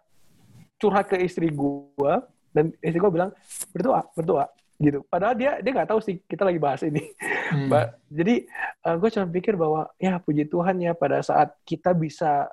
[0.82, 2.14] curhat ke istri gue
[2.50, 3.30] dan istri gue bilang
[3.70, 4.50] berdoa berdoa
[4.84, 5.00] gitu.
[5.08, 7.16] Padahal dia dia nggak tahu sih kita lagi bahas ini.
[7.50, 7.72] Hmm.
[8.12, 8.44] Jadi
[8.84, 12.52] uh, gue cuma pikir bahwa ya puji Tuhan ya pada saat kita bisa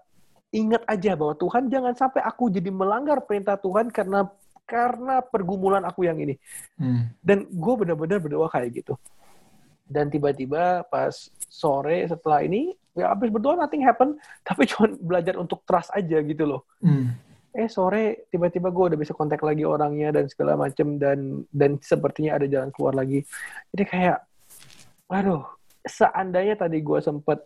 [0.55, 4.31] ingat aja bahwa Tuhan jangan sampai aku jadi melanggar perintah Tuhan karena
[4.67, 6.39] karena pergumulan aku yang ini.
[6.79, 7.11] Hmm.
[7.19, 8.95] Dan gue benar-benar berdoa kayak gitu.
[9.91, 11.11] Dan tiba-tiba pas
[11.51, 16.47] sore setelah ini ya habis berdoa nothing happen tapi cuma belajar untuk trust aja gitu
[16.47, 16.63] loh.
[16.79, 21.83] Hmm eh sore tiba-tiba gue udah bisa kontak lagi orangnya dan segala macem dan dan
[21.83, 23.27] sepertinya ada jalan keluar lagi.
[23.75, 24.19] Jadi kayak
[25.11, 25.43] aduh
[25.83, 27.43] seandainya tadi gue sempet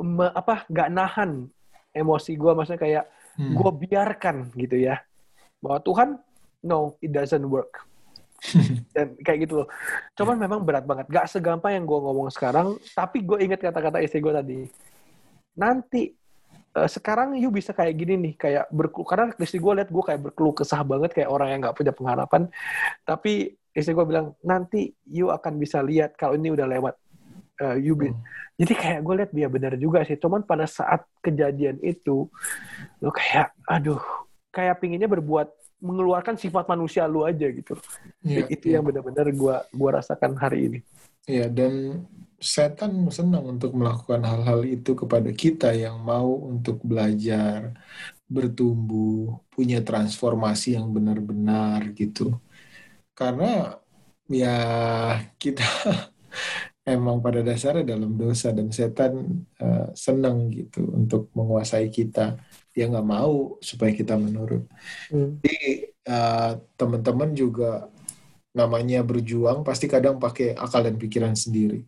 [0.00, 1.50] me, apa gak nahan
[1.92, 3.04] emosi gue maksudnya kayak
[3.36, 3.54] hmm.
[3.58, 4.96] gue biarkan gitu ya
[5.60, 6.08] bahwa Tuhan
[6.64, 7.84] no it doesn't work.
[8.94, 9.68] Dan kayak gitu loh.
[10.14, 11.10] Cuman memang berat banget.
[11.10, 14.60] Gak segampang yang gue ngomong sekarang tapi gue inget kata-kata istri gue tadi.
[15.58, 16.17] Nanti
[16.78, 20.20] uh, sekarang you bisa kayak gini nih kayak berkeluh karena istri gue lihat gue kayak
[20.30, 22.42] berkeluh kesah banget kayak orang yang nggak punya pengharapan.
[23.02, 26.94] Tapi istri gue bilang nanti you akan bisa lihat kalau ini udah lewat.
[27.58, 28.14] Uh, you hmm.
[28.54, 30.14] jadi kayak gue lihat dia benar juga sih.
[30.14, 32.30] Cuman pada saat kejadian itu
[33.02, 33.98] lo kayak aduh
[34.54, 35.50] kayak pinginnya berbuat
[35.82, 37.74] mengeluarkan sifat manusia lu aja gitu.
[38.22, 38.78] Ya, itu ya.
[38.78, 40.78] yang benar-benar gue gua rasakan hari ini
[41.28, 41.72] Iya, dan
[42.40, 47.76] setan senang untuk melakukan hal-hal itu kepada kita yang mau untuk belajar,
[48.30, 52.38] bertumbuh, punya transformasi yang benar-benar gitu.
[53.12, 53.76] Karena
[54.30, 54.56] ya
[55.36, 55.66] kita
[56.96, 62.40] emang pada dasarnya dalam dosa dan setan uh, senang gitu untuk menguasai kita.
[62.72, 64.64] Dia nggak mau supaya kita menurut.
[65.12, 65.42] Hmm.
[65.42, 67.90] Jadi uh, teman-teman juga
[68.58, 71.86] namanya berjuang pasti kadang pakai akal dan pikiran sendiri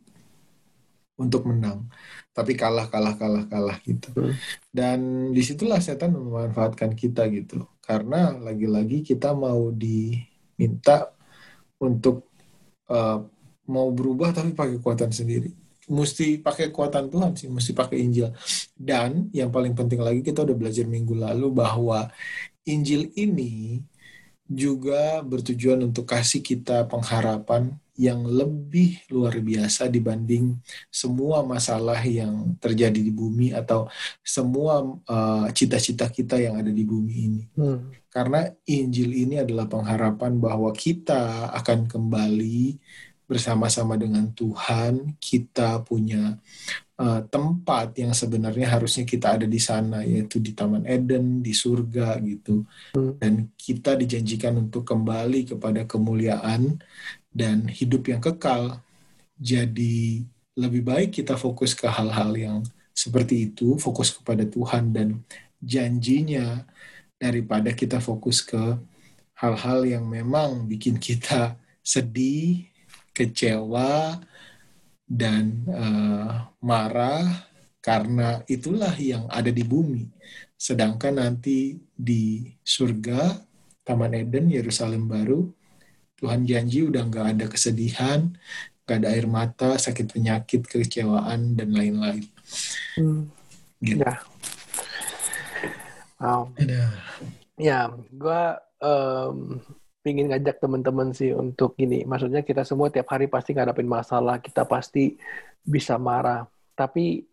[1.21, 1.91] untuk menang.
[2.31, 4.09] Tapi kalah kalah kalah kalah gitu.
[4.15, 4.35] Hmm.
[4.71, 4.99] dan
[5.35, 7.67] di situlah setan memanfaatkan kita gitu.
[7.83, 11.11] Karena lagi-lagi kita mau diminta
[11.83, 12.31] untuk
[12.89, 13.19] uh,
[13.69, 15.51] mau berubah tapi pakai kekuatan sendiri.
[15.91, 18.31] Mesti pakai kekuatan Tuhan sih mesti pakai Injil.
[18.73, 22.07] Dan yang paling penting lagi kita udah belajar minggu lalu bahwa
[22.65, 23.83] Injil ini
[24.51, 30.57] juga bertujuan untuk kasih kita pengharapan yang lebih luar biasa dibanding
[30.91, 33.87] semua masalah yang terjadi di bumi atau
[34.25, 37.45] semua uh, cita-cita kita yang ada di bumi ini.
[37.55, 37.93] Hmm.
[38.11, 42.81] Karena Injil ini adalah pengharapan bahwa kita akan kembali
[43.31, 46.35] bersama-sama dengan Tuhan, kita punya
[46.99, 52.19] uh, tempat yang sebenarnya harusnya kita ada di sana, yaitu di Taman Eden, di surga
[52.27, 52.67] gitu.
[53.23, 56.83] Dan kita dijanjikan untuk kembali kepada kemuliaan
[57.31, 58.83] dan hidup yang kekal.
[59.39, 60.27] Jadi
[60.59, 62.59] lebih baik kita fokus ke hal-hal yang
[62.91, 65.23] seperti itu, fokus kepada Tuhan dan
[65.63, 66.67] janjinya
[67.15, 68.59] daripada kita fokus ke
[69.39, 72.70] hal-hal yang memang bikin kita sedih,
[73.11, 74.19] kecewa
[75.11, 77.51] dan uh, marah
[77.83, 80.07] karena itulah yang ada di bumi.
[80.55, 83.41] Sedangkan nanti di surga,
[83.81, 85.49] Taman Eden, Yerusalem baru,
[86.21, 88.29] Tuhan janji udah nggak ada kesedihan,
[88.85, 92.29] nggak ada air mata, sakit penyakit, kekecewaan, dan lain-lain.
[93.01, 93.33] Hmm.
[93.81, 94.05] Gitu.
[94.05, 94.21] Ya.
[96.21, 96.53] Wow.
[97.57, 98.43] Ya, gue
[98.85, 99.65] um,
[100.01, 102.05] pingin ngajak teman-teman sih untuk ini.
[102.09, 105.17] Maksudnya kita semua tiap hari pasti ngadapin masalah, kita pasti
[105.61, 106.49] bisa marah.
[106.73, 107.25] Tapi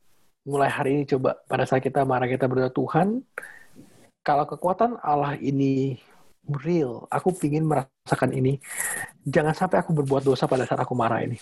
[0.48, 3.24] mulai hari ini coba pada saat kita marah kita berdoa Tuhan,
[4.24, 5.96] kalau kekuatan Allah ini
[6.48, 8.60] real, aku pingin merasakan ini.
[9.24, 11.36] Jangan sampai aku berbuat dosa pada saat aku marah ini.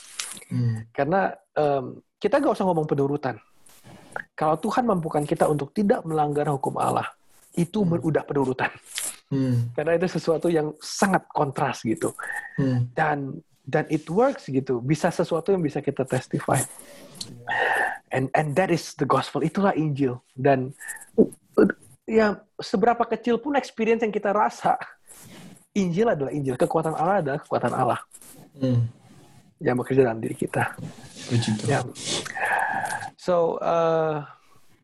[0.49, 0.85] Hmm.
[0.89, 3.37] Karena um, kita gak usah ngomong penurutan.
[4.33, 7.05] Kalau Tuhan mampukan kita untuk tidak melanggar hukum Allah,
[7.53, 8.01] itu hmm.
[8.01, 8.69] udah penurutan.
[9.35, 9.75] Hmm.
[9.75, 12.15] Karena itu sesuatu yang sangat kontras gitu.
[12.55, 12.87] Hmm.
[12.95, 14.79] Dan dan it works gitu.
[14.79, 16.63] Bisa sesuatu yang bisa kita testify.
[18.15, 19.43] And and that is the gospel.
[19.43, 20.23] Itulah Injil.
[20.31, 20.71] Dan
[22.07, 24.79] ya seberapa kecil pun experience yang kita rasa,
[25.75, 26.55] Injil adalah Injil.
[26.55, 27.99] Kekuatan Allah adalah kekuatan Allah.
[28.55, 28.87] Hmm.
[29.59, 30.63] Yang bekerja dalam diri kita.
[31.67, 31.81] Ya.
[33.19, 34.21] So, uh,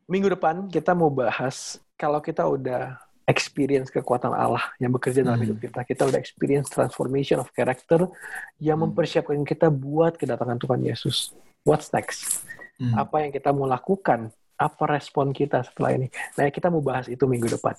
[0.09, 2.97] minggu depan kita mau bahas kalau kita udah
[3.31, 5.45] experience kekuatan Allah yang bekerja dalam hmm.
[5.47, 5.79] hidup kita.
[5.87, 8.11] Kita udah experience transformation of character
[8.59, 8.91] yang hmm.
[8.91, 11.31] mempersiapkan kita buat kedatangan Tuhan Yesus.
[11.63, 12.43] What's next?
[12.75, 12.99] Hmm.
[12.99, 14.35] Apa yang kita mau lakukan?
[14.59, 16.07] Apa respon kita setelah ini?
[16.37, 17.73] Nah, kita mau bahas itu minggu depan.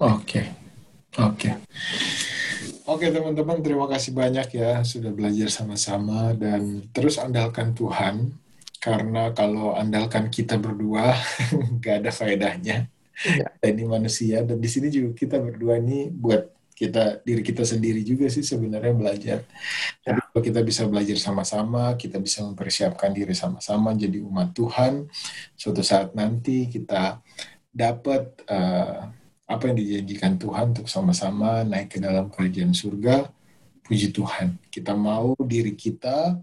[0.00, 0.24] Oke.
[0.24, 0.46] Okay.
[1.20, 1.52] Oke.
[1.52, 1.54] Okay.
[2.86, 8.30] Oke okay, teman-teman, terima kasih banyak ya sudah belajar sama-sama dan terus andalkan Tuhan
[8.78, 11.18] karena kalau andalkan kita berdua
[11.82, 12.95] nggak ada faedahnya ya.
[13.64, 18.28] Ini manusia dan di sini juga kita berdua ini buat kita diri kita sendiri juga
[18.28, 19.38] sih sebenarnya belajar.
[20.04, 20.12] Ya.
[20.12, 25.08] Tapi kalau kita bisa belajar sama-sama, kita bisa mempersiapkan diri sama-sama jadi umat Tuhan.
[25.56, 27.24] Suatu saat nanti kita
[27.72, 29.08] dapat uh,
[29.48, 33.32] apa yang dijanjikan Tuhan untuk sama-sama naik ke dalam kerajaan surga.
[33.80, 36.36] Puji Tuhan, kita mau diri kita,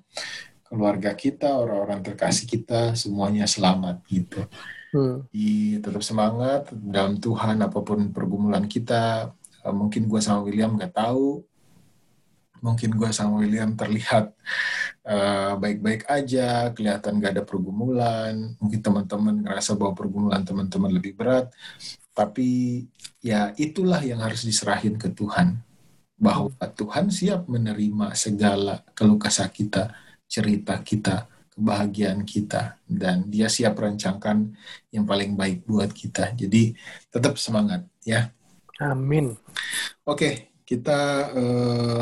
[0.66, 4.48] keluarga kita, orang-orang terkasih kita semuanya selamat gitu
[4.94, 5.34] hmm.
[5.34, 9.34] di tetap semangat dalam Tuhan apa pun pergumulan kita
[9.66, 11.42] uh, mungkin gue sama William nggak tahu.
[12.64, 14.32] Mungkin gue sama William terlihat
[15.04, 18.56] uh, baik-baik uh, aja kelihatan gak ada pergumulan.
[18.56, 21.52] Mungkin teman-teman ngerasa bahwa pergumulan teman-teman lebih berat.
[22.16, 22.80] Tapi
[23.20, 25.60] ya itulah yang harus diserahin ke Tuhan.
[26.16, 29.92] Bahwa Tuhan siap menerima segala keluh kesah kita
[30.32, 34.54] cerita kita kebahagiaan kita dan dia siap rancangkan
[34.90, 36.34] yang paling baik buat kita.
[36.34, 36.74] Jadi
[37.14, 38.34] tetap semangat ya.
[38.82, 39.38] Amin.
[40.04, 42.02] Oke, kita uh,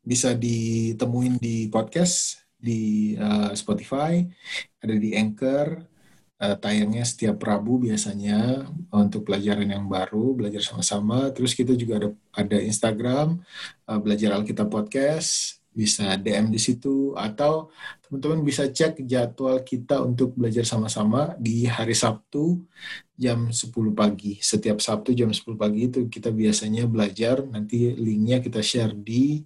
[0.00, 4.24] bisa ditemuin di podcast di uh, Spotify,
[4.80, 5.84] ada di Anchor,
[6.40, 8.64] uh, tayangnya setiap Rabu biasanya
[8.94, 11.28] untuk pelajaran yang baru, belajar sama-sama.
[11.34, 13.42] Terus kita juga ada ada Instagram,
[13.90, 17.68] uh, belajar Alkitab Podcast, bisa DM di situ atau
[18.14, 22.62] teman-teman bisa cek jadwal kita untuk belajar sama-sama di hari Sabtu
[23.18, 24.38] jam 10 pagi.
[24.38, 29.42] Setiap Sabtu jam 10 pagi itu kita biasanya belajar, nanti linknya kita share di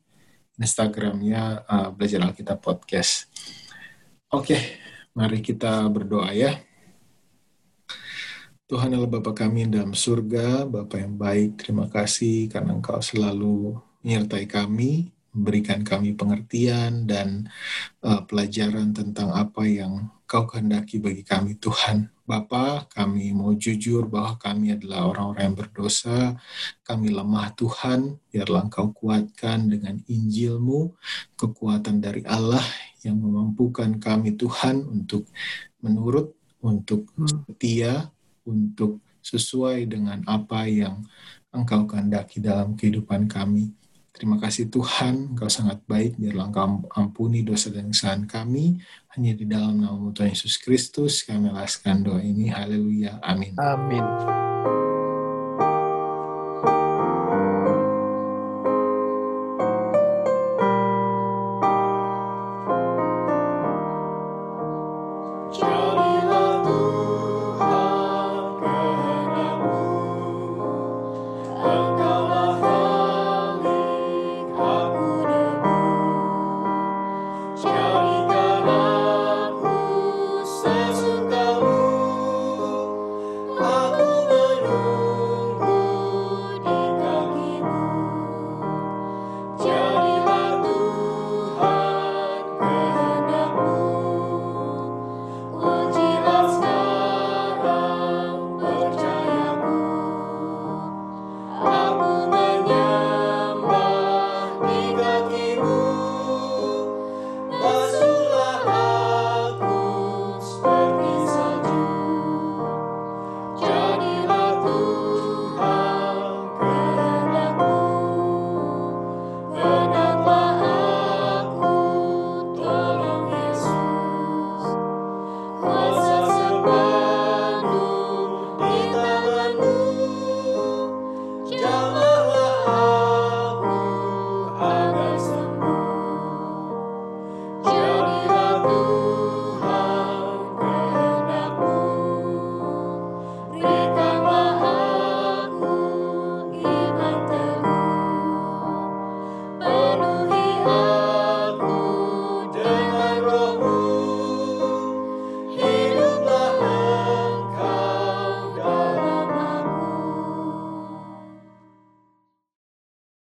[0.60, 3.32] Instagramnya uh, Belajar Alkitab Podcast.
[4.36, 4.60] Oke,
[5.16, 6.60] mari kita berdoa ya.
[8.68, 14.44] Tuhan adalah Bapa kami dalam surga, Bapa yang baik, terima kasih karena Engkau selalu menyertai
[14.44, 17.48] kami memberikan kami pengertian dan
[18.02, 22.12] uh, pelajaran tentang apa yang Kau kehendaki bagi kami Tuhan.
[22.28, 26.36] Bapa, kami mau jujur bahwa kami adalah orang-orang yang berdosa,
[26.84, 30.92] kami lemah Tuhan, biarlah Engkau kuatkan dengan Injilmu,
[31.32, 32.60] kekuatan dari Allah
[33.00, 35.24] yang memampukan kami Tuhan untuk
[35.80, 37.48] menurut, untuk hmm.
[37.48, 38.12] setia,
[38.44, 41.08] untuk sesuai dengan apa yang
[41.48, 43.72] Engkau kehendaki dalam kehidupan kami.
[44.14, 48.80] Terima kasih Tuhan, Engkau sangat baik, biarlah Engkau ampuni dosa dan kesalahan kami.
[49.14, 52.50] Hanya di dalam nama Tuhan Yesus Kristus, kami laskan doa ini.
[52.50, 53.22] Haleluya.
[53.22, 53.54] Amin.
[53.58, 54.04] Amin.